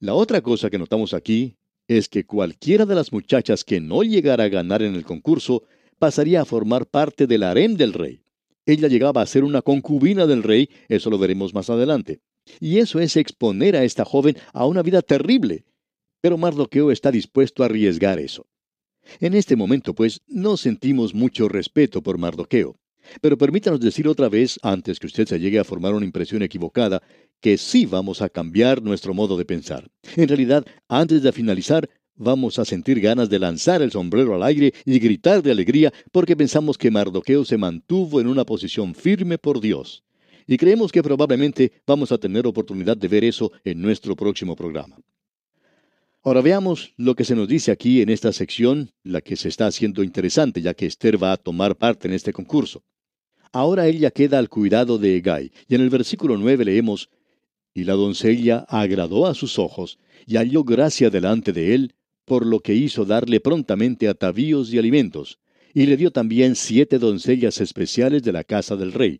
La 0.00 0.14
otra 0.14 0.40
cosa 0.40 0.70
que 0.70 0.78
notamos 0.78 1.14
aquí 1.14 1.56
es 1.86 2.08
que 2.08 2.24
cualquiera 2.24 2.84
de 2.84 2.94
las 2.94 3.12
muchachas 3.12 3.64
que 3.64 3.80
no 3.80 4.02
llegara 4.02 4.44
a 4.44 4.48
ganar 4.48 4.82
en 4.82 4.94
el 4.94 5.04
concurso 5.04 5.64
pasaría 5.98 6.42
a 6.42 6.44
formar 6.44 6.86
parte 6.86 7.26
del 7.26 7.42
harem 7.42 7.76
del 7.76 7.92
rey. 7.92 8.22
Ella 8.66 8.88
llegaba 8.88 9.22
a 9.22 9.26
ser 9.26 9.44
una 9.44 9.62
concubina 9.62 10.26
del 10.26 10.42
rey, 10.42 10.68
eso 10.88 11.10
lo 11.10 11.18
veremos 11.18 11.54
más 11.54 11.70
adelante. 11.70 12.20
Y 12.60 12.78
eso 12.78 13.00
es 13.00 13.16
exponer 13.16 13.76
a 13.76 13.84
esta 13.84 14.04
joven 14.04 14.36
a 14.52 14.66
una 14.66 14.82
vida 14.82 15.00
terrible. 15.02 15.64
Pero 16.20 16.36
Mardoqueo 16.36 16.90
está 16.90 17.10
dispuesto 17.10 17.62
a 17.62 17.66
arriesgar 17.66 18.18
eso. 18.18 18.46
En 19.20 19.34
este 19.34 19.56
momento, 19.56 19.94
pues, 19.94 20.20
no 20.28 20.56
sentimos 20.56 21.14
mucho 21.14 21.48
respeto 21.48 22.02
por 22.02 22.18
Mardoqueo. 22.18 22.76
Pero 23.20 23.38
permítanos 23.38 23.80
decir 23.80 24.06
otra 24.06 24.28
vez, 24.28 24.58
antes 24.62 24.98
que 24.98 25.06
usted 25.06 25.26
se 25.26 25.40
llegue 25.40 25.58
a 25.58 25.64
formar 25.64 25.94
una 25.94 26.04
impresión 26.04 26.42
equivocada, 26.42 27.02
que 27.40 27.56
sí 27.56 27.86
vamos 27.86 28.20
a 28.20 28.28
cambiar 28.28 28.82
nuestro 28.82 29.14
modo 29.14 29.36
de 29.36 29.44
pensar. 29.44 29.90
En 30.16 30.28
realidad, 30.28 30.66
antes 30.88 31.22
de 31.22 31.32
finalizar, 31.32 31.88
vamos 32.16 32.58
a 32.58 32.64
sentir 32.64 33.00
ganas 33.00 33.30
de 33.30 33.38
lanzar 33.38 33.80
el 33.80 33.92
sombrero 33.92 34.34
al 34.34 34.42
aire 34.42 34.74
y 34.84 34.98
gritar 34.98 35.42
de 35.42 35.52
alegría 35.52 35.92
porque 36.12 36.36
pensamos 36.36 36.76
que 36.76 36.90
Mardoqueo 36.90 37.44
se 37.44 37.56
mantuvo 37.56 38.20
en 38.20 38.26
una 38.26 38.44
posición 38.44 38.94
firme 38.94 39.38
por 39.38 39.60
Dios. 39.60 40.04
Y 40.46 40.56
creemos 40.56 40.90
que 40.90 41.02
probablemente 41.02 41.72
vamos 41.86 42.10
a 42.10 42.18
tener 42.18 42.46
oportunidad 42.46 42.96
de 42.96 43.08
ver 43.08 43.24
eso 43.24 43.52
en 43.64 43.80
nuestro 43.80 44.16
próximo 44.16 44.56
programa. 44.56 44.96
Ahora 46.28 46.42
veamos 46.42 46.92
lo 46.98 47.14
que 47.14 47.24
se 47.24 47.34
nos 47.34 47.48
dice 47.48 47.70
aquí 47.70 48.02
en 48.02 48.10
esta 48.10 48.34
sección, 48.34 48.90
la 49.02 49.22
que 49.22 49.34
se 49.34 49.48
está 49.48 49.66
haciendo 49.66 50.02
interesante, 50.02 50.60
ya 50.60 50.74
que 50.74 50.84
Esther 50.84 51.16
va 51.16 51.32
a 51.32 51.38
tomar 51.38 51.78
parte 51.78 52.06
en 52.06 52.12
este 52.12 52.34
concurso. 52.34 52.84
Ahora 53.50 53.86
ella 53.86 54.10
queda 54.10 54.38
al 54.38 54.50
cuidado 54.50 54.98
de 54.98 55.16
Egay, 55.16 55.52
y 55.66 55.74
en 55.74 55.80
el 55.80 55.88
versículo 55.88 56.36
9 56.36 56.66
leemos, 56.66 57.08
Y 57.72 57.84
la 57.84 57.94
doncella 57.94 58.66
agradó 58.68 59.24
a 59.26 59.32
sus 59.32 59.58
ojos, 59.58 59.98
y 60.26 60.36
halló 60.36 60.64
gracia 60.64 61.08
delante 61.08 61.54
de 61.54 61.74
él, 61.74 61.94
por 62.26 62.44
lo 62.44 62.60
que 62.60 62.74
hizo 62.74 63.06
darle 63.06 63.40
prontamente 63.40 64.06
atavíos 64.06 64.70
y 64.70 64.78
alimentos, 64.78 65.38
y 65.72 65.86
le 65.86 65.96
dio 65.96 66.10
también 66.10 66.56
siete 66.56 66.98
doncellas 66.98 67.58
especiales 67.62 68.22
de 68.22 68.32
la 68.32 68.44
casa 68.44 68.76
del 68.76 68.92
rey, 68.92 69.18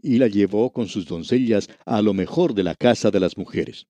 y 0.00 0.18
la 0.18 0.28
llevó 0.28 0.72
con 0.72 0.86
sus 0.86 1.04
doncellas 1.04 1.68
a 1.84 2.00
lo 2.00 2.14
mejor 2.14 2.54
de 2.54 2.62
la 2.62 2.76
casa 2.76 3.10
de 3.10 3.18
las 3.18 3.36
mujeres. 3.36 3.88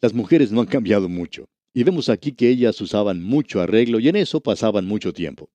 Las 0.00 0.14
mujeres 0.14 0.52
no 0.52 0.60
han 0.60 0.68
cambiado 0.68 1.08
mucho, 1.08 1.48
y 1.74 1.82
vemos 1.82 2.08
aquí 2.08 2.30
que 2.30 2.48
ellas 2.48 2.80
usaban 2.80 3.20
mucho 3.20 3.60
arreglo 3.60 3.98
y 3.98 4.08
en 4.08 4.14
eso 4.14 4.40
pasaban 4.40 4.86
mucho 4.86 5.12
tiempo. 5.12 5.50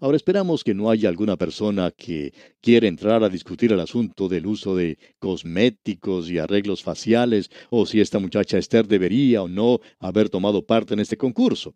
Ahora 0.00 0.16
esperamos 0.16 0.64
que 0.64 0.72
no 0.72 0.88
haya 0.88 1.10
alguna 1.10 1.36
persona 1.36 1.90
que 1.90 2.32
quiera 2.62 2.88
entrar 2.88 3.22
a 3.22 3.28
discutir 3.28 3.70
el 3.70 3.80
asunto 3.80 4.30
del 4.30 4.46
uso 4.46 4.74
de 4.74 4.98
cosméticos 5.18 6.30
y 6.30 6.38
arreglos 6.38 6.82
faciales, 6.82 7.50
o 7.68 7.84
si 7.84 8.00
esta 8.00 8.18
muchacha 8.18 8.56
Esther 8.56 8.88
debería 8.88 9.42
o 9.42 9.48
no 9.48 9.80
haber 9.98 10.30
tomado 10.30 10.64
parte 10.64 10.94
en 10.94 11.00
este 11.00 11.18
concurso. 11.18 11.74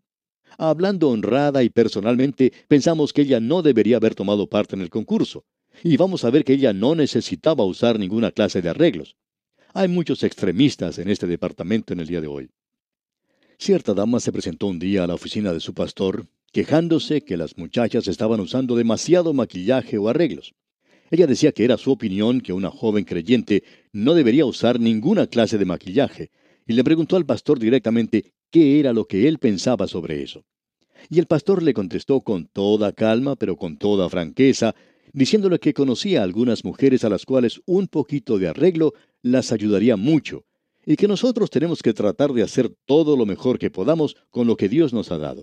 Hablando 0.57 1.11
honrada 1.11 1.63
y 1.63 1.69
personalmente, 1.69 2.51
pensamos 2.67 3.13
que 3.13 3.23
ella 3.23 3.41
no 3.41 3.61
debería 3.61 3.99
haber 3.99 4.15
tomado 4.15 4.49
parte 4.49 4.75
en 4.75 4.81
el 4.81 4.89
concurso. 4.89 5.45
Y 5.85 5.99
vamos 5.99 6.25
a 6.25 6.31
ver 6.31 6.45
que 6.45 6.55
ella 6.55 6.73
no 6.73 6.95
necesitaba 6.95 7.63
usar 7.67 7.99
ninguna 7.99 8.31
clase 8.31 8.63
de 8.63 8.71
arreglos. 8.71 9.17
Hay 9.79 9.89
muchos 9.89 10.23
extremistas 10.23 10.99
en 10.99 11.11
este 11.11 11.27
departamento 11.27 11.93
en 11.93 12.01
el 12.01 12.07
día 12.07 12.23
de 12.23 12.27
hoy. 12.27 12.49
Cierta 13.59 13.93
dama 13.93 14.21
se 14.21 14.33
presentó 14.33 14.69
un 14.69 14.79
día 14.79 15.05
a 15.05 15.07
la 15.07 15.13
oficina 15.13 15.53
de 15.53 15.61
su 15.61 15.75
pastor 15.75 16.29
quejándose 16.51 17.21
que 17.21 17.37
las 17.37 17.59
muchachas 17.59 18.09
estaban 18.09 18.41
usando 18.41 18.75
demasiado 18.75 19.35
maquillaje 19.35 19.99
o 19.99 20.09
arreglos. 20.09 20.55
Ella 21.11 21.27
decía 21.27 21.53
que 21.53 21.67
era 21.67 21.77
su 21.77 21.93
opinión 21.93 22.41
que 22.41 22.55
una 22.55 22.71
joven 22.71 23.05
creyente 23.05 23.65
no 23.93 24.15
debería 24.15 24.47
usar 24.47 24.81
ninguna 24.81 25.27
clase 25.27 25.59
de 25.59 25.67
maquillaje, 25.67 26.31
y 26.67 26.73
le 26.73 26.83
preguntó 26.83 27.17
al 27.17 27.27
pastor 27.27 27.59
directamente 27.59 28.33
qué 28.51 28.81
era 28.81 28.95
lo 28.95 29.05
que 29.05 29.29
él 29.29 29.39
pensaba 29.39 29.87
sobre 29.89 30.23
eso. 30.23 30.47
Y 31.11 31.19
el 31.19 31.27
pastor 31.27 31.63
le 31.63 31.75
contestó 31.75 32.23
con 32.23 32.47
toda 32.47 32.93
calma, 32.93 33.37
pero 33.37 33.57
con 33.57 33.77
toda 33.77 34.09
franqueza, 34.09 34.75
diciéndole 35.13 35.59
que 35.59 35.75
conocía 35.75 36.21
a 36.21 36.25
algunas 36.25 36.65
mujeres 36.65 37.05
a 37.05 37.11
las 37.11 37.27
cuales 37.27 37.61
un 37.67 37.89
poquito 37.89 38.39
de 38.39 38.49
arreglo 38.49 38.95
las 39.27 39.53
ayudaría 39.53 39.97
mucho, 39.97 40.45
y 40.85 40.97
que 40.97 41.09
nosotros 41.09 41.51
tenemos 41.51 41.83
que 41.83 41.93
tratar 41.93 42.33
de 42.33 42.43
hacer 42.43 42.73
todo 42.87 43.17
lo 43.17 43.27
mejor 43.27 43.59
que 43.59 43.71
podamos 43.71 44.17
con 44.31 44.47
lo 44.47 44.57
que 44.57 44.69
Dios 44.69 44.93
nos 44.93 45.11
ha 45.11 45.19
dado. 45.19 45.43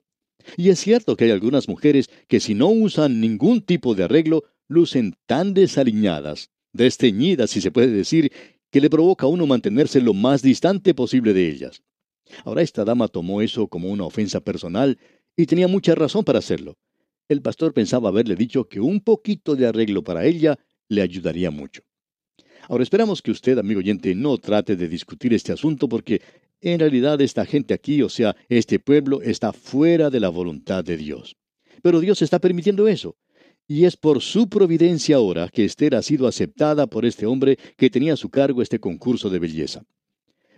Y 0.55 0.69
es 0.69 0.79
cierto 0.79 1.17
que 1.17 1.25
hay 1.25 1.31
algunas 1.31 1.67
mujeres 1.67 2.09
que 2.27 2.39
si 2.39 2.53
no 2.53 2.69
usan 2.69 3.19
ningún 3.19 3.61
tipo 3.61 3.93
de 3.93 4.05
arreglo, 4.05 4.43
lucen 4.67 5.15
tan 5.25 5.53
desaliñadas, 5.53 6.49
desteñidas 6.71 7.51
si 7.51 7.59
se 7.59 7.71
puede 7.71 7.87
decir, 7.87 8.31
que 8.71 8.81
le 8.81 8.89
provoca 8.89 9.25
a 9.25 9.29
uno 9.29 9.45
mantenerse 9.45 10.01
lo 10.01 10.13
más 10.13 10.41
distante 10.41 10.93
posible 10.93 11.33
de 11.33 11.49
ellas. 11.49 11.83
Ahora 12.45 12.61
esta 12.61 12.85
dama 12.85 13.09
tomó 13.09 13.41
eso 13.41 13.67
como 13.67 13.89
una 13.89 14.05
ofensa 14.05 14.39
personal 14.39 14.97
y 15.35 15.45
tenía 15.45 15.67
mucha 15.67 15.93
razón 15.93 16.23
para 16.23 16.39
hacerlo. 16.39 16.77
El 17.27 17.41
pastor 17.41 17.73
pensaba 17.73 18.09
haberle 18.09 18.35
dicho 18.35 18.67
que 18.67 18.79
un 18.79 19.01
poquito 19.01 19.55
de 19.55 19.67
arreglo 19.67 20.03
para 20.03 20.25
ella 20.25 20.57
le 20.87 21.01
ayudaría 21.01 21.51
mucho. 21.51 21.83
Ahora 22.69 22.83
esperamos 22.83 23.21
que 23.21 23.31
usted, 23.31 23.57
amigo 23.57 23.79
oyente, 23.79 24.15
no 24.15 24.37
trate 24.37 24.75
de 24.75 24.87
discutir 24.87 25.33
este 25.33 25.51
asunto 25.51 25.89
porque 25.89 26.21
en 26.61 26.79
realidad 26.79 27.19
esta 27.19 27.45
gente 27.45 27.73
aquí, 27.73 28.01
o 28.01 28.09
sea, 28.09 28.35
este 28.47 28.79
pueblo, 28.79 29.21
está 29.21 29.51
fuera 29.51 30.09
de 30.09 30.21
la 30.21 30.29
voluntad 30.29 30.83
de 30.83 30.95
Dios. 30.95 31.35
Pero 31.81 31.99
Dios 31.99 32.21
está 32.21 32.39
permitiendo 32.39 32.87
eso. 32.87 33.17
Y 33.67 33.83
es 33.85 33.97
por 33.97 34.21
su 34.21 34.47
providencia 34.47 35.17
ahora 35.17 35.49
que 35.49 35.65
Esther 35.65 35.95
ha 35.95 36.01
sido 36.01 36.27
aceptada 36.27 36.87
por 36.87 37.05
este 37.05 37.25
hombre 37.25 37.57
que 37.77 37.89
tenía 37.89 38.13
a 38.13 38.17
su 38.17 38.29
cargo 38.29 38.61
este 38.61 38.79
concurso 38.79 39.29
de 39.29 39.39
belleza. 39.39 39.83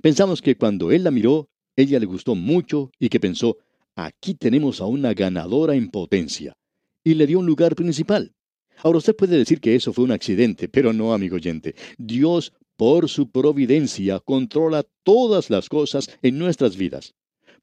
Pensamos 0.01 0.41
que 0.41 0.55
cuando 0.55 0.91
él 0.91 1.03
la 1.03 1.11
miró, 1.11 1.49
ella 1.75 1.99
le 1.99 2.05
gustó 2.05 2.35
mucho 2.35 2.91
y 2.99 3.09
que 3.09 3.19
pensó, 3.19 3.57
aquí 3.95 4.35
tenemos 4.35 4.81
a 4.81 4.85
una 4.85 5.13
ganadora 5.13 5.75
en 5.75 5.89
potencia. 5.89 6.55
Y 7.03 7.15
le 7.15 7.25
dio 7.25 7.39
un 7.39 7.45
lugar 7.47 7.75
principal. 7.75 8.34
Ahora 8.83 8.99
usted 8.99 9.15
puede 9.15 9.37
decir 9.37 9.59
que 9.59 9.75
eso 9.75 9.93
fue 9.93 10.03
un 10.03 10.11
accidente, 10.11 10.67
pero 10.67 10.93
no, 10.93 11.13
amigo 11.13 11.35
oyente. 11.35 11.75
Dios 11.97 12.53
por 12.77 13.09
su 13.09 13.29
providencia, 13.29 14.19
controla 14.19 14.83
todas 15.03 15.49
las 15.49 15.69
cosas 15.69 16.09
en 16.21 16.37
nuestras 16.37 16.75
vidas, 16.75 17.15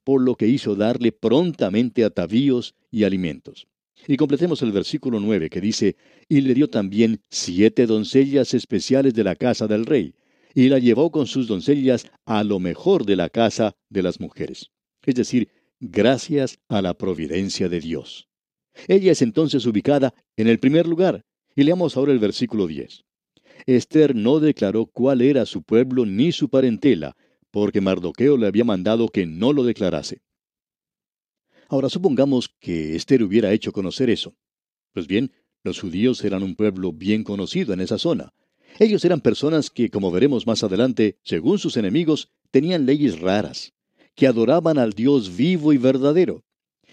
por 0.04 0.22
lo 0.22 0.36
que 0.36 0.48
hizo 0.48 0.74
darle 0.74 1.12
prontamente 1.12 2.04
atavíos 2.04 2.74
y 2.90 3.04
alimentos. 3.04 3.66
Y 4.08 4.16
completemos 4.16 4.62
el 4.62 4.72
versículo 4.72 5.20
9 5.20 5.48
que 5.50 5.60
dice, 5.60 5.96
y 6.28 6.40
le 6.40 6.54
dio 6.54 6.68
también 6.68 7.20
siete 7.30 7.86
doncellas 7.86 8.54
especiales 8.54 9.14
de 9.14 9.24
la 9.24 9.36
casa 9.36 9.68
del 9.68 9.86
rey, 9.86 10.14
y 10.54 10.68
la 10.68 10.78
llevó 10.78 11.10
con 11.10 11.26
sus 11.26 11.46
doncellas 11.46 12.06
a 12.26 12.42
lo 12.42 12.58
mejor 12.58 13.06
de 13.06 13.16
la 13.16 13.28
casa 13.28 13.76
de 13.88 14.02
las 14.02 14.20
mujeres. 14.20 14.70
Es 15.04 15.14
decir, 15.14 15.48
gracias 15.78 16.58
a 16.68 16.82
la 16.82 16.94
providencia 16.94 17.68
de 17.68 17.80
Dios. 17.80 18.28
Ella 18.88 19.12
es 19.12 19.22
entonces 19.22 19.66
ubicada 19.66 20.14
en 20.36 20.48
el 20.48 20.58
primer 20.58 20.86
lugar. 20.86 21.24
Y 21.54 21.64
leamos 21.64 21.96
ahora 21.96 22.12
el 22.12 22.18
versículo 22.18 22.66
10. 22.66 23.04
Esther 23.66 24.14
no 24.14 24.40
declaró 24.40 24.86
cuál 24.86 25.20
era 25.20 25.46
su 25.46 25.62
pueblo 25.62 26.06
ni 26.06 26.32
su 26.32 26.48
parentela, 26.48 27.16
porque 27.50 27.80
Mardoqueo 27.80 28.36
le 28.36 28.46
había 28.46 28.64
mandado 28.64 29.08
que 29.08 29.26
no 29.26 29.52
lo 29.52 29.62
declarase. 29.64 30.22
Ahora 31.68 31.88
supongamos 31.88 32.54
que 32.60 32.96
Esther 32.96 33.22
hubiera 33.22 33.52
hecho 33.52 33.72
conocer 33.72 34.10
eso. 34.10 34.34
Pues 34.92 35.06
bien, 35.06 35.32
los 35.62 35.80
judíos 35.80 36.24
eran 36.24 36.42
un 36.42 36.54
pueblo 36.54 36.92
bien 36.92 37.24
conocido 37.24 37.72
en 37.72 37.80
esa 37.80 37.98
zona. 37.98 38.32
Ellos 38.78 39.04
eran 39.04 39.20
personas 39.20 39.70
que, 39.70 39.90
como 39.90 40.10
veremos 40.10 40.46
más 40.46 40.62
adelante, 40.62 41.18
según 41.22 41.58
sus 41.58 41.76
enemigos, 41.76 42.30
tenían 42.50 42.86
leyes 42.86 43.20
raras, 43.20 43.74
que 44.14 44.26
adoraban 44.26 44.78
al 44.78 44.92
Dios 44.92 45.36
vivo 45.36 45.72
y 45.72 45.78
verdadero. 45.78 46.44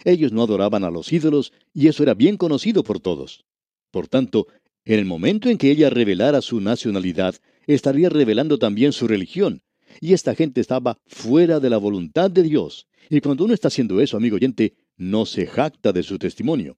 Ellos 0.05 0.31
no 0.31 0.43
adoraban 0.43 0.83
a 0.83 0.91
los 0.91 1.11
ídolos, 1.11 1.53
y 1.73 1.87
eso 1.87 2.03
era 2.03 2.13
bien 2.13 2.37
conocido 2.37 2.83
por 2.83 2.99
todos. 2.99 3.45
Por 3.91 4.07
tanto, 4.07 4.47
en 4.85 4.99
el 4.99 5.05
momento 5.05 5.49
en 5.49 5.57
que 5.57 5.71
ella 5.71 5.89
revelara 5.89 6.41
su 6.41 6.61
nacionalidad, 6.61 7.35
estaría 7.67 8.09
revelando 8.09 8.57
también 8.57 8.91
su 8.91 9.07
religión. 9.07 9.61
Y 10.01 10.13
esta 10.13 10.35
gente 10.35 10.61
estaba 10.61 10.97
fuera 11.07 11.59
de 11.59 11.69
la 11.69 11.77
voluntad 11.77 12.31
de 12.31 12.43
Dios. 12.43 12.87
Y 13.09 13.21
cuando 13.21 13.45
uno 13.45 13.53
está 13.53 13.67
haciendo 13.67 14.01
eso, 14.01 14.17
amigo 14.17 14.35
oyente, 14.35 14.75
no 14.97 15.25
se 15.25 15.47
jacta 15.47 15.91
de 15.91 16.03
su 16.03 16.17
testimonio. 16.17 16.77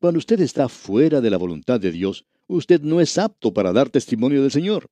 Cuando 0.00 0.18
usted 0.18 0.40
está 0.40 0.68
fuera 0.68 1.20
de 1.20 1.30
la 1.30 1.36
voluntad 1.36 1.80
de 1.80 1.92
Dios, 1.92 2.24
usted 2.46 2.80
no 2.80 3.00
es 3.00 3.18
apto 3.18 3.52
para 3.52 3.72
dar 3.72 3.90
testimonio 3.90 4.42
del 4.42 4.50
Señor. 4.50 4.86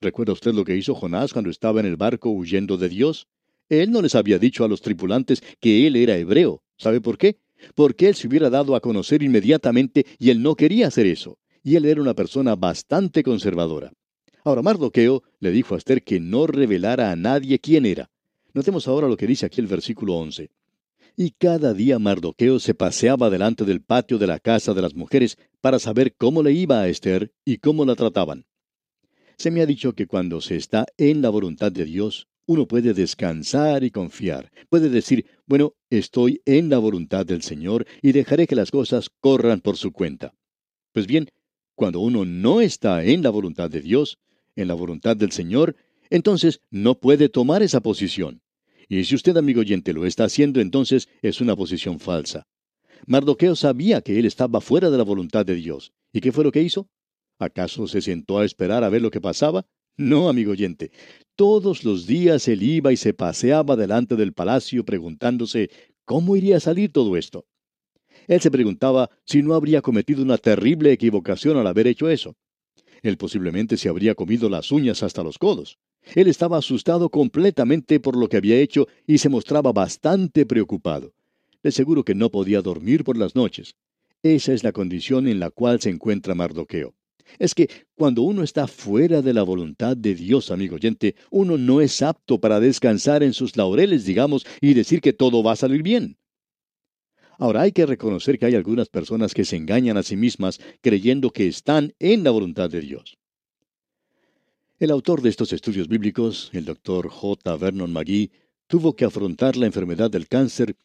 ¿Recuerda 0.00 0.32
usted 0.32 0.52
lo 0.52 0.64
que 0.64 0.76
hizo 0.76 0.94
Jonás 0.94 1.32
cuando 1.32 1.50
estaba 1.50 1.80
en 1.80 1.86
el 1.86 1.96
barco 1.96 2.30
huyendo 2.30 2.76
de 2.76 2.88
Dios? 2.88 3.28
Él 3.68 3.90
no 3.90 4.02
les 4.02 4.14
había 4.14 4.38
dicho 4.38 4.64
a 4.64 4.68
los 4.68 4.80
tripulantes 4.80 5.42
que 5.60 5.86
él 5.86 5.96
era 5.96 6.16
hebreo. 6.16 6.62
¿Sabe 6.76 7.00
por 7.00 7.18
qué? 7.18 7.38
Porque 7.74 8.08
él 8.08 8.14
se 8.14 8.28
hubiera 8.28 8.50
dado 8.50 8.76
a 8.76 8.80
conocer 8.80 9.22
inmediatamente 9.22 10.06
y 10.18 10.30
él 10.30 10.42
no 10.42 10.54
quería 10.54 10.88
hacer 10.88 11.06
eso 11.06 11.38
y 11.66 11.74
él 11.74 11.84
era 11.84 12.00
una 12.00 12.14
persona 12.14 12.54
bastante 12.54 13.24
conservadora. 13.24 13.92
Ahora 14.44 14.62
Mardoqueo 14.62 15.24
le 15.40 15.50
dijo 15.50 15.74
a 15.74 15.78
Esther 15.78 16.04
que 16.04 16.20
no 16.20 16.46
revelara 16.46 17.10
a 17.10 17.16
nadie 17.16 17.58
quién 17.58 17.84
era. 17.84 18.08
Notemos 18.54 18.86
ahora 18.86 19.08
lo 19.08 19.16
que 19.16 19.26
dice 19.26 19.46
aquí 19.46 19.60
el 19.60 19.66
versículo 19.66 20.14
11. 20.14 20.48
Y 21.16 21.32
cada 21.32 21.74
día 21.74 21.98
Mardoqueo 21.98 22.60
se 22.60 22.74
paseaba 22.74 23.30
delante 23.30 23.64
del 23.64 23.82
patio 23.82 24.16
de 24.16 24.28
la 24.28 24.38
casa 24.38 24.74
de 24.74 24.82
las 24.82 24.94
mujeres 24.94 25.38
para 25.60 25.80
saber 25.80 26.14
cómo 26.14 26.44
le 26.44 26.52
iba 26.52 26.80
a 26.80 26.86
Esther 26.86 27.32
y 27.44 27.58
cómo 27.58 27.84
la 27.84 27.96
trataban. 27.96 28.46
Se 29.36 29.50
me 29.50 29.60
ha 29.60 29.66
dicho 29.66 29.92
que 29.92 30.06
cuando 30.06 30.40
se 30.40 30.54
está 30.54 30.86
en 30.98 31.20
la 31.20 31.30
voluntad 31.30 31.72
de 31.72 31.84
Dios, 31.84 32.28
uno 32.46 32.66
puede 32.66 32.94
descansar 32.94 33.84
y 33.84 33.90
confiar. 33.90 34.50
Puede 34.70 34.88
decir, 34.88 35.26
bueno, 35.46 35.74
estoy 35.90 36.40
en 36.44 36.70
la 36.70 36.78
voluntad 36.78 37.26
del 37.26 37.42
Señor 37.42 37.86
y 38.02 38.12
dejaré 38.12 38.46
que 38.46 38.56
las 38.56 38.70
cosas 38.70 39.10
corran 39.20 39.60
por 39.60 39.76
su 39.76 39.92
cuenta. 39.92 40.32
Pues 40.92 41.06
bien, 41.06 41.28
cuando 41.74 42.00
uno 42.00 42.24
no 42.24 42.60
está 42.60 43.04
en 43.04 43.22
la 43.22 43.30
voluntad 43.30 43.68
de 43.68 43.82
Dios, 43.82 44.18
en 44.54 44.68
la 44.68 44.74
voluntad 44.74 45.16
del 45.16 45.32
Señor, 45.32 45.76
entonces 46.08 46.60
no 46.70 46.98
puede 46.98 47.28
tomar 47.28 47.62
esa 47.62 47.80
posición. 47.80 48.40
Y 48.88 49.04
si 49.04 49.16
usted, 49.16 49.36
amigo 49.36 49.60
oyente, 49.60 49.92
lo 49.92 50.06
está 50.06 50.24
haciendo, 50.24 50.60
entonces 50.60 51.08
es 51.22 51.40
una 51.40 51.56
posición 51.56 51.98
falsa. 51.98 52.46
Mardoqueo 53.06 53.56
sabía 53.56 54.00
que 54.00 54.18
él 54.18 54.24
estaba 54.24 54.60
fuera 54.60 54.90
de 54.90 54.98
la 54.98 55.04
voluntad 55.04 55.44
de 55.44 55.56
Dios. 55.56 55.92
¿Y 56.12 56.20
qué 56.20 56.32
fue 56.32 56.44
lo 56.44 56.52
que 56.52 56.62
hizo? 56.62 56.88
¿Acaso 57.38 57.86
se 57.86 58.00
sentó 58.00 58.38
a 58.38 58.44
esperar 58.44 58.84
a 58.84 58.88
ver 58.88 59.02
lo 59.02 59.10
que 59.10 59.20
pasaba? 59.20 59.66
No, 59.96 60.28
amigo 60.28 60.52
oyente. 60.52 60.90
Todos 61.36 61.84
los 61.84 62.06
días 62.06 62.48
él 62.48 62.62
iba 62.62 62.92
y 62.92 62.96
se 62.96 63.14
paseaba 63.14 63.76
delante 63.76 64.16
del 64.16 64.34
palacio 64.34 64.84
preguntándose 64.84 65.70
cómo 66.04 66.36
iría 66.36 66.58
a 66.58 66.60
salir 66.60 66.92
todo 66.92 67.16
esto. 67.16 67.46
Él 68.26 68.40
se 68.40 68.50
preguntaba 68.50 69.10
si 69.24 69.42
no 69.42 69.54
habría 69.54 69.80
cometido 69.80 70.22
una 70.22 70.36
terrible 70.36 70.92
equivocación 70.92 71.56
al 71.56 71.66
haber 71.66 71.86
hecho 71.86 72.10
eso. 72.10 72.36
Él 73.02 73.16
posiblemente 73.16 73.76
se 73.76 73.88
habría 73.88 74.14
comido 74.14 74.50
las 74.50 74.70
uñas 74.70 75.02
hasta 75.02 75.22
los 75.22 75.38
codos. 75.38 75.78
Él 76.14 76.28
estaba 76.28 76.58
asustado 76.58 77.08
completamente 77.08 78.00
por 78.00 78.16
lo 78.16 78.28
que 78.28 78.36
había 78.36 78.58
hecho 78.58 78.88
y 79.06 79.18
se 79.18 79.28
mostraba 79.28 79.72
bastante 79.72 80.44
preocupado. 80.44 81.14
De 81.62 81.72
seguro 81.72 82.04
que 82.04 82.14
no 82.14 82.30
podía 82.30 82.60
dormir 82.62 83.02
por 83.02 83.16
las 83.16 83.34
noches. 83.34 83.76
Esa 84.22 84.52
es 84.52 84.62
la 84.62 84.72
condición 84.72 85.26
en 85.26 85.40
la 85.40 85.50
cual 85.50 85.80
se 85.80 85.90
encuentra 85.90 86.34
Mardoqueo. 86.34 86.95
Es 87.38 87.54
que 87.54 87.68
cuando 87.94 88.22
uno 88.22 88.42
está 88.42 88.66
fuera 88.66 89.22
de 89.22 89.34
la 89.34 89.42
voluntad 89.42 89.96
de 89.96 90.14
Dios, 90.14 90.50
amigo 90.50 90.76
oyente, 90.76 91.14
uno 91.30 91.58
no 91.58 91.80
es 91.80 92.02
apto 92.02 92.40
para 92.40 92.60
descansar 92.60 93.22
en 93.22 93.32
sus 93.32 93.56
laureles, 93.56 94.04
digamos, 94.04 94.46
y 94.60 94.74
decir 94.74 95.00
que 95.00 95.12
todo 95.12 95.42
va 95.42 95.52
a 95.52 95.56
salir 95.56 95.82
bien. 95.82 96.18
Ahora 97.38 97.62
hay 97.62 97.72
que 97.72 97.86
reconocer 97.86 98.38
que 98.38 98.46
hay 98.46 98.54
algunas 98.54 98.88
personas 98.88 99.34
que 99.34 99.44
se 99.44 99.56
engañan 99.56 99.96
a 99.96 100.02
sí 100.02 100.16
mismas 100.16 100.58
creyendo 100.80 101.30
que 101.30 101.46
están 101.46 101.94
en 101.98 102.24
la 102.24 102.30
voluntad 102.30 102.70
de 102.70 102.80
Dios. 102.80 103.18
El 104.78 104.90
autor 104.90 105.22
de 105.22 105.30
estos 105.30 105.52
estudios 105.52 105.88
bíblicos, 105.88 106.50
el 106.52 106.64
doctor 106.64 107.08
J. 107.08 107.56
Vernon 107.56 107.92
McGee, 107.92 108.30
tuvo 108.66 108.96
que 108.96 109.04
afrontar 109.04 109.56
la 109.56 109.66
enfermedad 109.66 110.10
del 110.10 110.28
cáncer 110.28 110.76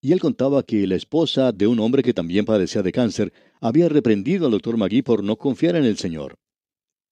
y 0.00 0.12
él 0.12 0.20
contaba 0.20 0.62
que 0.62 0.86
la 0.86 0.94
esposa 0.94 1.52
de 1.52 1.66
un 1.66 1.80
hombre 1.80 2.02
que 2.02 2.14
también 2.14 2.44
padecía 2.44 2.82
de 2.82 2.92
cáncer 2.92 3.32
había 3.60 3.88
reprendido 3.88 4.46
al 4.46 4.52
doctor 4.52 4.76
Magui 4.76 5.02
por 5.02 5.24
no 5.24 5.36
confiar 5.36 5.76
en 5.76 5.84
el 5.84 5.96
Señor. 5.96 6.38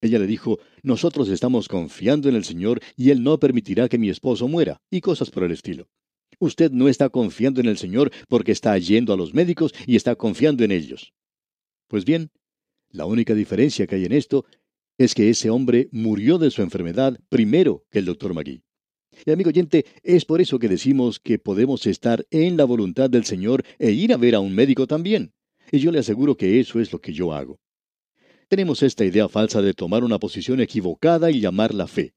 Ella 0.01 0.19
le 0.19 0.27
dijo, 0.27 0.59
nosotros 0.83 1.29
estamos 1.29 1.69
confiando 1.69 2.29
en 2.29 2.37
el 2.37 2.45
Señor 2.45 2.81
y 2.97 3.11
Él 3.11 3.23
no 3.23 3.39
permitirá 3.39 3.89
que 3.89 3.99
mi 3.99 4.11
esposo 4.11 4.47
muera, 4.47 4.81
y 4.91 5.01
cosas 5.01 5.31
por 5.31 5.43
el 5.43 5.53
estilo. 5.53 5.89
Usted 6.39 6.71
no 6.71 6.89
está 6.89 7.09
confiando 7.09 7.61
en 7.61 7.67
el 7.67 7.79
Señor 7.79 8.13
porque 8.29 8.53
está 8.53 8.77
yendo 8.79 9.13
a 9.13 9.17
los 9.17 9.33
médicos 9.33 9.73
y 9.87 9.97
está 9.97 10.15
confiando 10.17 10.65
en 10.65 10.71
ellos. 10.71 11.15
Pues 11.89 12.05
bien, 12.05 12.31
la 12.91 13.07
única 13.07 13.35
diferencia 13.35 13.87
que 13.87 13.97
hay 13.97 14.05
en 14.05 14.13
esto 14.13 14.45
es 14.99 15.15
que 15.15 15.31
ese 15.31 15.51
hombre 15.51 15.89
murió 15.93 16.39
de 16.39 16.51
su 16.51 16.63
enfermedad 16.63 17.19
primero 17.29 17.85
que 17.91 18.01
el 18.01 18.05
doctor 18.05 18.35
Magui. 18.35 18.66
Y 19.25 19.31
amigo 19.31 19.49
oyente, 19.49 19.87
es 20.03 20.25
por 20.25 20.41
eso 20.41 20.59
que 20.59 20.69
decimos 20.69 21.21
que 21.21 21.39
podemos 21.39 21.87
estar 21.87 22.27
en 22.31 22.57
la 22.57 22.65
voluntad 22.65 23.09
del 23.09 23.25
Señor 23.25 23.65
e 23.79 23.93
ir 23.93 24.13
a 24.13 24.17
ver 24.17 24.35
a 24.35 24.41
un 24.41 24.55
médico 24.55 24.87
también. 24.87 25.33
Y 25.73 25.79
yo 25.79 25.91
le 25.91 26.01
aseguro 26.01 26.37
que 26.37 26.61
eso 26.61 26.81
es 26.81 26.93
lo 26.93 27.01
que 27.01 27.13
yo 27.13 27.33
hago. 27.33 27.59
Tenemos 28.49 28.83
esta 28.83 29.05
idea 29.05 29.29
falsa 29.29 29.63
de 29.63 29.75
tomar 29.75 30.05
una 30.05 30.19
posición 30.19 30.61
equivocada 30.61 31.31
y 31.31 31.41
llamarla 31.41 31.87
fe. 31.87 32.15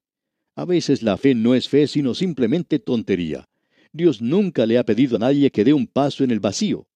A 0.55 0.65
veces 0.65 1.01
la 1.01 1.17
fe 1.17 1.33
no 1.33 1.55
es 1.55 1.69
fe, 1.69 1.87
sino 1.87 2.13
simplemente 2.13 2.79
tontería. 2.79 3.47
Dios 3.91 4.21
nunca 4.21 4.65
le 4.65 4.77
ha 4.77 4.83
pedido 4.83 5.15
a 5.15 5.19
nadie 5.19 5.49
que 5.49 5.63
dé 5.63 5.73
un 5.73 5.87
paso 5.87 6.23
en 6.23 6.31
el 6.31 6.39
vacío. 6.39 6.87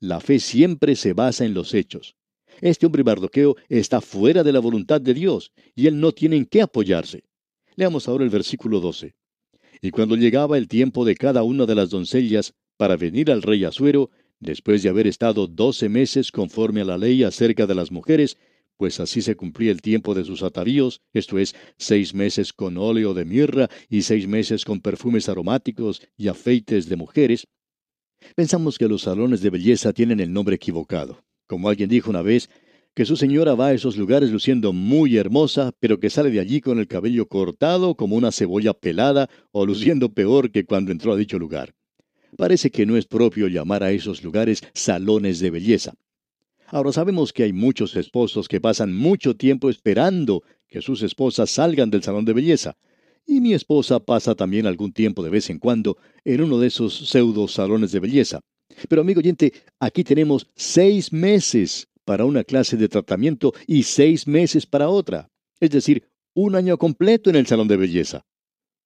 La 0.00 0.20
fe 0.20 0.40
siempre 0.40 0.96
se 0.96 1.12
basa 1.12 1.44
en 1.44 1.54
los 1.54 1.74
hechos. 1.74 2.16
Este 2.60 2.86
hombre 2.86 3.04
Mardoqueo 3.04 3.56
está 3.68 4.00
fuera 4.00 4.42
de 4.42 4.52
la 4.52 4.58
voluntad 4.58 5.00
de 5.00 5.14
Dios, 5.14 5.52
y 5.74 5.86
él 5.86 6.00
no 6.00 6.12
tiene 6.12 6.36
en 6.36 6.46
qué 6.46 6.62
apoyarse. 6.62 7.24
Leamos 7.76 8.08
ahora 8.08 8.24
el 8.24 8.30
versículo 8.30 8.80
12. 8.80 9.14
Y 9.84 9.90
cuando 9.90 10.16
llegaba 10.16 10.56
el 10.56 10.66
tiempo 10.66 11.04
de 11.04 11.14
cada 11.14 11.42
una 11.42 11.66
de 11.66 11.74
las 11.74 11.90
doncellas, 11.90 12.54
para 12.78 12.96
venir 12.96 13.30
al 13.30 13.42
rey 13.42 13.64
Asuero, 13.64 14.08
después 14.40 14.82
de 14.82 14.88
haber 14.88 15.06
estado 15.06 15.46
doce 15.46 15.90
meses 15.90 16.32
conforme 16.32 16.80
a 16.80 16.84
la 16.86 16.96
ley 16.96 17.22
acerca 17.22 17.66
de 17.66 17.74
las 17.74 17.92
mujeres, 17.92 18.38
pues 18.78 18.98
así 18.98 19.20
se 19.20 19.36
cumplía 19.36 19.70
el 19.70 19.82
tiempo 19.82 20.14
de 20.14 20.24
sus 20.24 20.42
atavíos, 20.42 21.02
esto 21.12 21.38
es, 21.38 21.54
seis 21.76 22.14
meses 22.14 22.54
con 22.54 22.78
óleo 22.78 23.12
de 23.12 23.26
mirra 23.26 23.68
y 23.90 24.00
seis 24.00 24.26
meses 24.26 24.64
con 24.64 24.80
perfumes 24.80 25.28
aromáticos 25.28 26.00
y 26.16 26.28
afeites 26.28 26.88
de 26.88 26.96
mujeres, 26.96 27.46
pensamos 28.34 28.78
que 28.78 28.88
los 28.88 29.02
salones 29.02 29.42
de 29.42 29.50
belleza 29.50 29.92
tienen 29.92 30.18
el 30.18 30.32
nombre 30.32 30.56
equivocado. 30.56 31.22
Como 31.46 31.68
alguien 31.68 31.90
dijo 31.90 32.08
una 32.08 32.22
vez, 32.22 32.48
que 32.94 33.04
su 33.04 33.16
señora 33.16 33.54
va 33.54 33.68
a 33.68 33.74
esos 33.74 33.96
lugares 33.96 34.30
luciendo 34.30 34.72
muy 34.72 35.16
hermosa, 35.16 35.72
pero 35.80 35.98
que 35.98 36.10
sale 36.10 36.30
de 36.30 36.38
allí 36.38 36.60
con 36.60 36.78
el 36.78 36.86
cabello 36.86 37.26
cortado 37.26 37.96
como 37.96 38.14
una 38.14 38.30
cebolla 38.30 38.72
pelada 38.72 39.28
o 39.50 39.66
luciendo 39.66 40.12
peor 40.14 40.52
que 40.52 40.64
cuando 40.64 40.92
entró 40.92 41.12
a 41.12 41.16
dicho 41.16 41.38
lugar. 41.38 41.74
Parece 42.36 42.70
que 42.70 42.86
no 42.86 42.96
es 42.96 43.06
propio 43.06 43.48
llamar 43.48 43.82
a 43.82 43.90
esos 43.90 44.22
lugares 44.22 44.62
salones 44.74 45.40
de 45.40 45.50
belleza. 45.50 45.94
Ahora 46.68 46.92
sabemos 46.92 47.32
que 47.32 47.42
hay 47.42 47.52
muchos 47.52 47.96
esposos 47.96 48.48
que 48.48 48.60
pasan 48.60 48.94
mucho 48.94 49.36
tiempo 49.36 49.70
esperando 49.70 50.42
que 50.68 50.80
sus 50.80 51.02
esposas 51.02 51.50
salgan 51.50 51.90
del 51.90 52.02
salón 52.02 52.24
de 52.24 52.32
belleza. 52.32 52.76
Y 53.26 53.40
mi 53.40 53.54
esposa 53.54 54.00
pasa 54.00 54.34
también 54.34 54.66
algún 54.66 54.92
tiempo 54.92 55.22
de 55.22 55.30
vez 55.30 55.50
en 55.50 55.58
cuando 55.58 55.96
en 56.24 56.42
uno 56.42 56.58
de 56.58 56.68
esos 56.68 56.94
pseudo 57.08 57.48
salones 57.48 57.90
de 57.92 58.00
belleza. 58.00 58.40
Pero 58.88 59.02
amigo 59.02 59.20
oyente, 59.20 59.52
aquí 59.78 60.04
tenemos 60.04 60.46
seis 60.54 61.12
meses 61.12 61.88
para 62.04 62.24
una 62.24 62.44
clase 62.44 62.76
de 62.76 62.88
tratamiento 62.88 63.52
y 63.66 63.84
seis 63.84 64.26
meses 64.26 64.66
para 64.66 64.88
otra. 64.88 65.30
Es 65.60 65.70
decir, 65.70 66.08
un 66.34 66.54
año 66.54 66.78
completo 66.78 67.30
en 67.30 67.36
el 67.36 67.46
salón 67.46 67.68
de 67.68 67.76
belleza. 67.76 68.26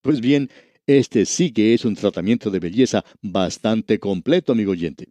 Pues 0.03 0.21
bien, 0.21 0.51
este 0.87 1.27
sí 1.27 1.53
que 1.53 1.75
es 1.75 1.85
un 1.85 1.95
tratamiento 1.95 2.51
de 2.51 2.61
belleza 2.61 3.05
bastante 3.21 3.99
completo, 3.99 4.53
amigo 4.53 4.73
oyente. 4.73 5.09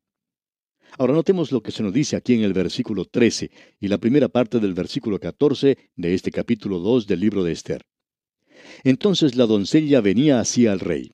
Ahora 0.97 1.13
notemos 1.13 1.51
lo 1.51 1.61
que 1.61 1.71
se 1.71 1.83
nos 1.83 1.93
dice 1.93 2.15
aquí 2.15 2.33
en 2.33 2.43
el 2.43 2.53
versículo 2.53 3.05
13 3.05 3.51
y 3.79 3.87
la 3.87 3.97
primera 3.97 4.29
parte 4.29 4.59
del 4.59 4.73
versículo 4.73 5.19
14 5.19 5.77
de 5.95 6.13
este 6.13 6.31
capítulo 6.31 6.79
2 6.79 7.05
del 7.05 7.19
libro 7.19 7.43
de 7.43 7.51
Esther. 7.51 7.83
Entonces 8.83 9.35
la 9.35 9.45
doncella 9.45 10.01
venía 10.01 10.39
así 10.39 10.65
al 10.65 10.79
rey. 10.79 11.11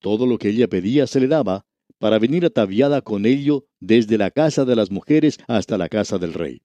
Todo 0.00 0.26
lo 0.26 0.36
que 0.36 0.48
ella 0.48 0.68
pedía 0.68 1.06
se 1.06 1.20
le 1.20 1.28
daba, 1.28 1.64
para 2.04 2.18
venir 2.18 2.44
ataviada 2.44 3.00
con 3.00 3.24
ello 3.24 3.64
desde 3.80 4.18
la 4.18 4.30
casa 4.30 4.66
de 4.66 4.76
las 4.76 4.90
mujeres 4.90 5.38
hasta 5.48 5.78
la 5.78 5.88
casa 5.88 6.18
del 6.18 6.34
rey. 6.34 6.60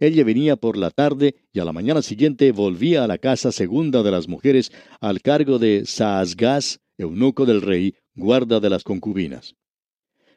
Ella 0.00 0.24
venía 0.24 0.56
por 0.56 0.78
la 0.78 0.90
tarde 0.90 1.34
y 1.52 1.60
a 1.60 1.66
la 1.66 1.74
mañana 1.74 2.00
siguiente 2.00 2.50
volvía 2.50 3.04
a 3.04 3.06
la 3.06 3.18
casa 3.18 3.52
segunda 3.52 4.02
de 4.02 4.10
las 4.10 4.26
mujeres 4.26 4.72
al 5.02 5.20
cargo 5.20 5.58
de 5.58 5.84
Saasgaz, 5.84 6.78
eunuco 6.96 7.44
del 7.44 7.60
rey, 7.60 7.94
guarda 8.14 8.58
de 8.58 8.70
las 8.70 8.82
concubinas. 8.82 9.54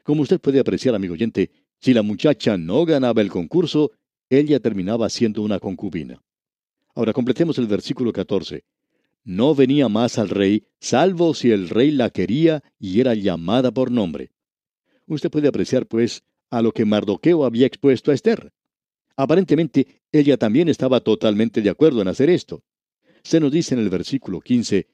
Como 0.02 0.20
usted 0.20 0.38
puede 0.38 0.60
apreciar, 0.60 0.94
amigo 0.94 1.14
oyente, 1.14 1.50
si 1.80 1.94
la 1.94 2.02
muchacha 2.02 2.58
no 2.58 2.84
ganaba 2.84 3.22
el 3.22 3.30
concurso, 3.30 3.92
ella 4.28 4.60
terminaba 4.60 5.08
siendo 5.08 5.40
una 5.40 5.58
concubina. 5.58 6.20
Ahora 6.94 7.14
completemos 7.14 7.56
el 7.56 7.66
versículo 7.66 8.12
14. 8.12 8.62
No 9.24 9.54
venía 9.54 9.88
más 9.88 10.18
al 10.18 10.28
rey, 10.28 10.66
salvo 10.80 11.32
si 11.32 11.50
el 11.50 11.70
rey 11.70 11.90
la 11.90 12.10
quería 12.10 12.62
y 12.78 13.00
era 13.00 13.14
llamada 13.14 13.72
por 13.72 13.90
nombre. 13.90 14.33
Usted 15.06 15.30
puede 15.30 15.48
apreciar, 15.48 15.86
pues, 15.86 16.22
a 16.50 16.62
lo 16.62 16.72
que 16.72 16.84
Mardoqueo 16.84 17.44
había 17.44 17.66
expuesto 17.66 18.10
a 18.10 18.14
Esther. 18.14 18.52
Aparentemente, 19.16 20.00
ella 20.12 20.36
también 20.36 20.68
estaba 20.68 21.00
totalmente 21.00 21.62
de 21.62 21.70
acuerdo 21.70 22.02
en 22.02 22.08
hacer 22.08 22.30
esto. 22.30 22.62
Se 23.22 23.40
nos 23.40 23.52
dice 23.52 23.74
en 23.74 23.80
el 23.80 23.90
versículo 23.90 24.40
15, 24.40 24.88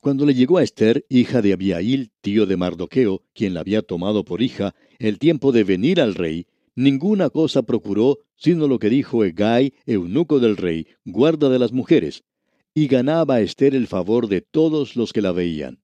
cuando 0.00 0.24
le 0.24 0.34
llegó 0.34 0.58
a 0.58 0.62
Esther, 0.62 1.04
hija 1.10 1.42
de 1.42 1.52
Abiail, 1.52 2.10
tío 2.22 2.46
de 2.46 2.56
Mardoqueo, 2.56 3.22
quien 3.34 3.52
la 3.52 3.60
había 3.60 3.82
tomado 3.82 4.24
por 4.24 4.40
hija, 4.40 4.74
el 4.98 5.18
tiempo 5.18 5.52
de 5.52 5.62
venir 5.62 6.00
al 6.00 6.14
rey, 6.14 6.46
ninguna 6.74 7.28
cosa 7.28 7.62
procuró 7.62 8.18
sino 8.34 8.66
lo 8.66 8.78
que 8.78 8.88
dijo 8.88 9.22
Egay, 9.22 9.74
eunuco 9.84 10.40
del 10.40 10.56
rey, 10.56 10.86
guarda 11.04 11.50
de 11.50 11.58
las 11.58 11.72
mujeres, 11.72 12.24
y 12.72 12.86
ganaba 12.86 13.34
a 13.34 13.40
Esther 13.42 13.74
el 13.74 13.86
favor 13.86 14.28
de 14.28 14.40
todos 14.40 14.96
los 14.96 15.12
que 15.12 15.20
la 15.20 15.32
veían. 15.32 15.82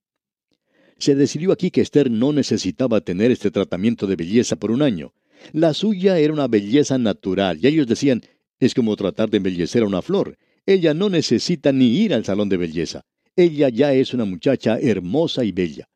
Se 0.98 1.14
decidió 1.14 1.52
aquí 1.52 1.70
que 1.70 1.82
Esther 1.82 2.10
no 2.10 2.32
necesitaba 2.32 3.00
tener 3.00 3.30
este 3.30 3.50
tratamiento 3.50 4.06
de 4.06 4.16
belleza 4.16 4.56
por 4.56 4.70
un 4.70 4.82
año. 4.82 5.12
La 5.52 5.74
suya 5.74 6.18
era 6.18 6.32
una 6.32 6.48
belleza 6.48 6.98
natural, 6.98 7.58
y 7.62 7.66
ellos 7.66 7.86
decían, 7.86 8.22
es 8.58 8.74
como 8.74 8.96
tratar 8.96 9.28
de 9.28 9.36
embellecer 9.36 9.82
a 9.82 9.86
una 9.86 10.02
flor. 10.02 10.38
Ella 10.64 10.94
no 10.94 11.10
necesita 11.10 11.72
ni 11.72 11.98
ir 11.98 12.14
al 12.14 12.24
salón 12.24 12.48
de 12.48 12.56
belleza. 12.56 13.04
Ella 13.36 13.68
ya 13.68 13.92
es 13.92 14.14
una 14.14 14.24
muchacha 14.24 14.78
hermosa 14.80 15.44
y 15.44 15.52
bella. 15.52 15.88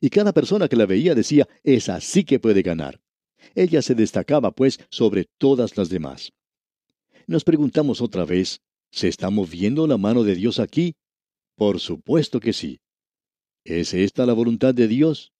Y 0.00 0.10
cada 0.10 0.32
persona 0.32 0.68
que 0.68 0.76
la 0.76 0.86
veía 0.86 1.14
decía, 1.14 1.48
es 1.62 1.88
así 1.88 2.24
que 2.24 2.40
puede 2.40 2.62
ganar. 2.62 3.00
Ella 3.54 3.82
se 3.82 3.94
destacaba, 3.94 4.50
pues, 4.50 4.80
sobre 4.90 5.26
todas 5.38 5.76
las 5.76 5.88
demás. 5.88 6.32
Nos 7.26 7.44
preguntamos 7.44 8.00
otra 8.00 8.24
vez, 8.24 8.60
¿se 8.90 9.08
está 9.08 9.30
moviendo 9.30 9.86
la 9.86 9.96
mano 9.96 10.24
de 10.24 10.34
Dios 10.34 10.58
aquí? 10.58 10.94
Por 11.56 11.78
supuesto 11.78 12.40
que 12.40 12.52
sí. 12.52 12.80
¿Es 13.68 13.92
esta 13.92 14.24
la 14.24 14.32
voluntad 14.32 14.74
de 14.74 14.88
Dios? 14.88 15.34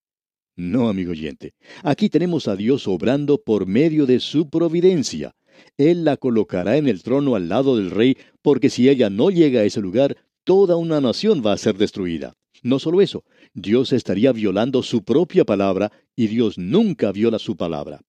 No, 0.55 0.91
amigo 0.91 1.13
oyente. 1.13 1.55
Aquí 1.83 2.11
tenemos 2.11 2.47
a 2.47 2.57
Dios 2.57 2.87
obrando 2.87 3.39
por 3.39 3.65
medio 3.65 4.05
de 4.05 4.21
su 4.21 4.51
providencia. 4.51 5.35
Él 5.79 6.05
la 6.05 6.19
colocará 6.19 6.77
en 6.77 6.89
el 6.89 7.03
trono 7.03 7.37
al 7.37 7.49
lado 7.49 7.79
del 7.79 7.91
rey, 7.91 8.19
porque 8.43 8.69
si 8.69 8.91
ella 8.91 9.09
no 9.09 9.31
llega 9.31 9.61
a 9.61 9.65
ese 9.65 9.81
lugar, 9.81 10.19
toda 10.45 10.77
una 10.77 11.01
nación 11.01 11.43
va 11.45 11.55
a 11.55 11.57
ser 11.57 11.79
destruida. 11.79 12.35
No 12.63 12.79
solo 12.79 13.01
eso, 13.01 13.25
Dios 13.55 13.95
estaría 13.95 14.31
violando 14.33 14.83
su 14.83 15.05
propia 15.05 15.47
palabra 15.47 15.91
y 16.15 16.27
Dios 16.27 16.59
nunca 16.59 17.13
viola 17.13 17.39
su 17.39 17.57
palabra. 17.57 18.03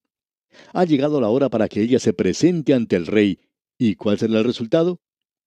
Ha 0.73 0.83
llegado 0.83 1.21
la 1.21 1.29
hora 1.29 1.47
para 1.47 1.69
que 1.69 1.81
ella 1.81 1.99
se 1.99 2.11
presente 2.11 2.73
ante 2.73 2.97
el 2.97 3.05
rey. 3.05 3.39
¿Y 3.77 3.95
cuál 3.95 4.19
será 4.19 4.39
el 4.39 4.43
resultado? 4.43 4.99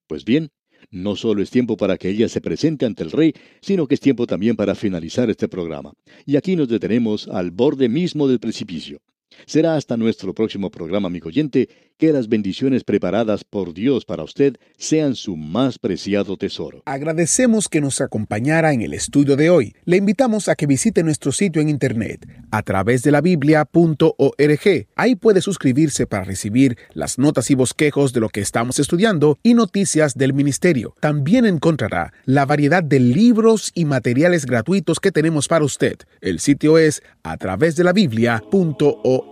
Pues 0.07 0.25
bien, 0.25 0.51
no 0.93 1.17
solo 1.17 1.43
es 1.43 1.51
tiempo 1.51 1.77
para 1.77 1.97
que 1.97 2.11
ella 2.11 2.29
se 2.29 2.41
presente 2.41 2.87
ante 2.87 3.03
el 3.03 3.11
rey, 3.11 3.35
sino 3.61 3.89
que 3.89 3.95
es 3.95 4.01
tiempo 4.01 4.27
también 4.27 4.55
para 4.55 4.77
finalizar 4.77 5.29
este 5.29 5.49
programa. 5.49 5.93
Y 6.25 6.37
aquí 6.37 6.55
nos 6.55 6.69
detenemos 6.69 7.27
al 7.27 7.51
borde 7.51 7.89
mismo 7.89 8.29
del 8.29 8.39
precipicio. 8.39 9.01
Será 9.47 9.77
hasta 9.77 9.97
nuestro 9.97 10.35
próximo 10.35 10.71
programa, 10.71 11.09
amigo 11.09 11.29
oyente, 11.29 11.69
que 11.99 12.13
las 12.13 12.29
bendiciones 12.29 12.83
preparadas 12.83 13.45
por 13.45 13.75
Dios 13.75 14.05
para 14.05 14.25
usted 14.25 14.57
sean 14.77 15.15
su 15.15 15.37
más 15.37 15.79
preciado 15.79 16.37
tesoro. 16.37 16.83
Agradecemos 16.85 17.69
que 17.69 17.81
nos 17.81 18.01
acompañara 18.01 18.73
en 18.73 18.83
el 18.83 18.93
estudio 18.93 19.37
de 19.37 19.51
hoy. 19.51 19.77
Le 19.85 19.99
invitamos 19.99 20.49
a 20.49 20.57
que 20.57 20.67
visite 20.67 21.05
nuestro 21.05 21.31
sitio 21.31 21.63
en 21.63 21.69
internet 21.69 22.27
a 22.51 22.63
través 22.63 23.03
de 23.03 23.13
la 23.13 23.21
biblia.org. 23.21 24.87
Ahí 24.97 25.15
puede 25.15 25.41
suscribirse 25.41 26.07
para 26.07 26.25
recibir 26.25 26.77
las 26.93 27.19
notas 27.19 27.51
y 27.51 27.55
bosquejos 27.55 28.13
de 28.13 28.21
lo 28.21 28.31
que 28.31 28.41
estamos 28.41 28.79
estudiando 28.79 29.39
y 29.43 29.55
noticias 29.55 30.15
del 30.15 30.35
ministerio. 30.35 30.95
También 31.01 31.47
encontrará 31.47 32.13
la 32.25 32.47
variedad 32.47 32.83
de 32.83 32.99
libros 32.99 33.71
y 33.75 33.85
materiales 33.85 34.47
gratuitos 34.47 34.99
que 34.99 35.13
tenemos 35.13 35.47
para 35.47 35.65
usted. 35.65 35.99
El 36.21 36.41
sitio 36.41 36.79
es 36.79 37.03
a 37.23 37.37
través 37.37 37.77
de 37.77 37.85
la 37.85 37.93
biblia.org. 37.93 39.32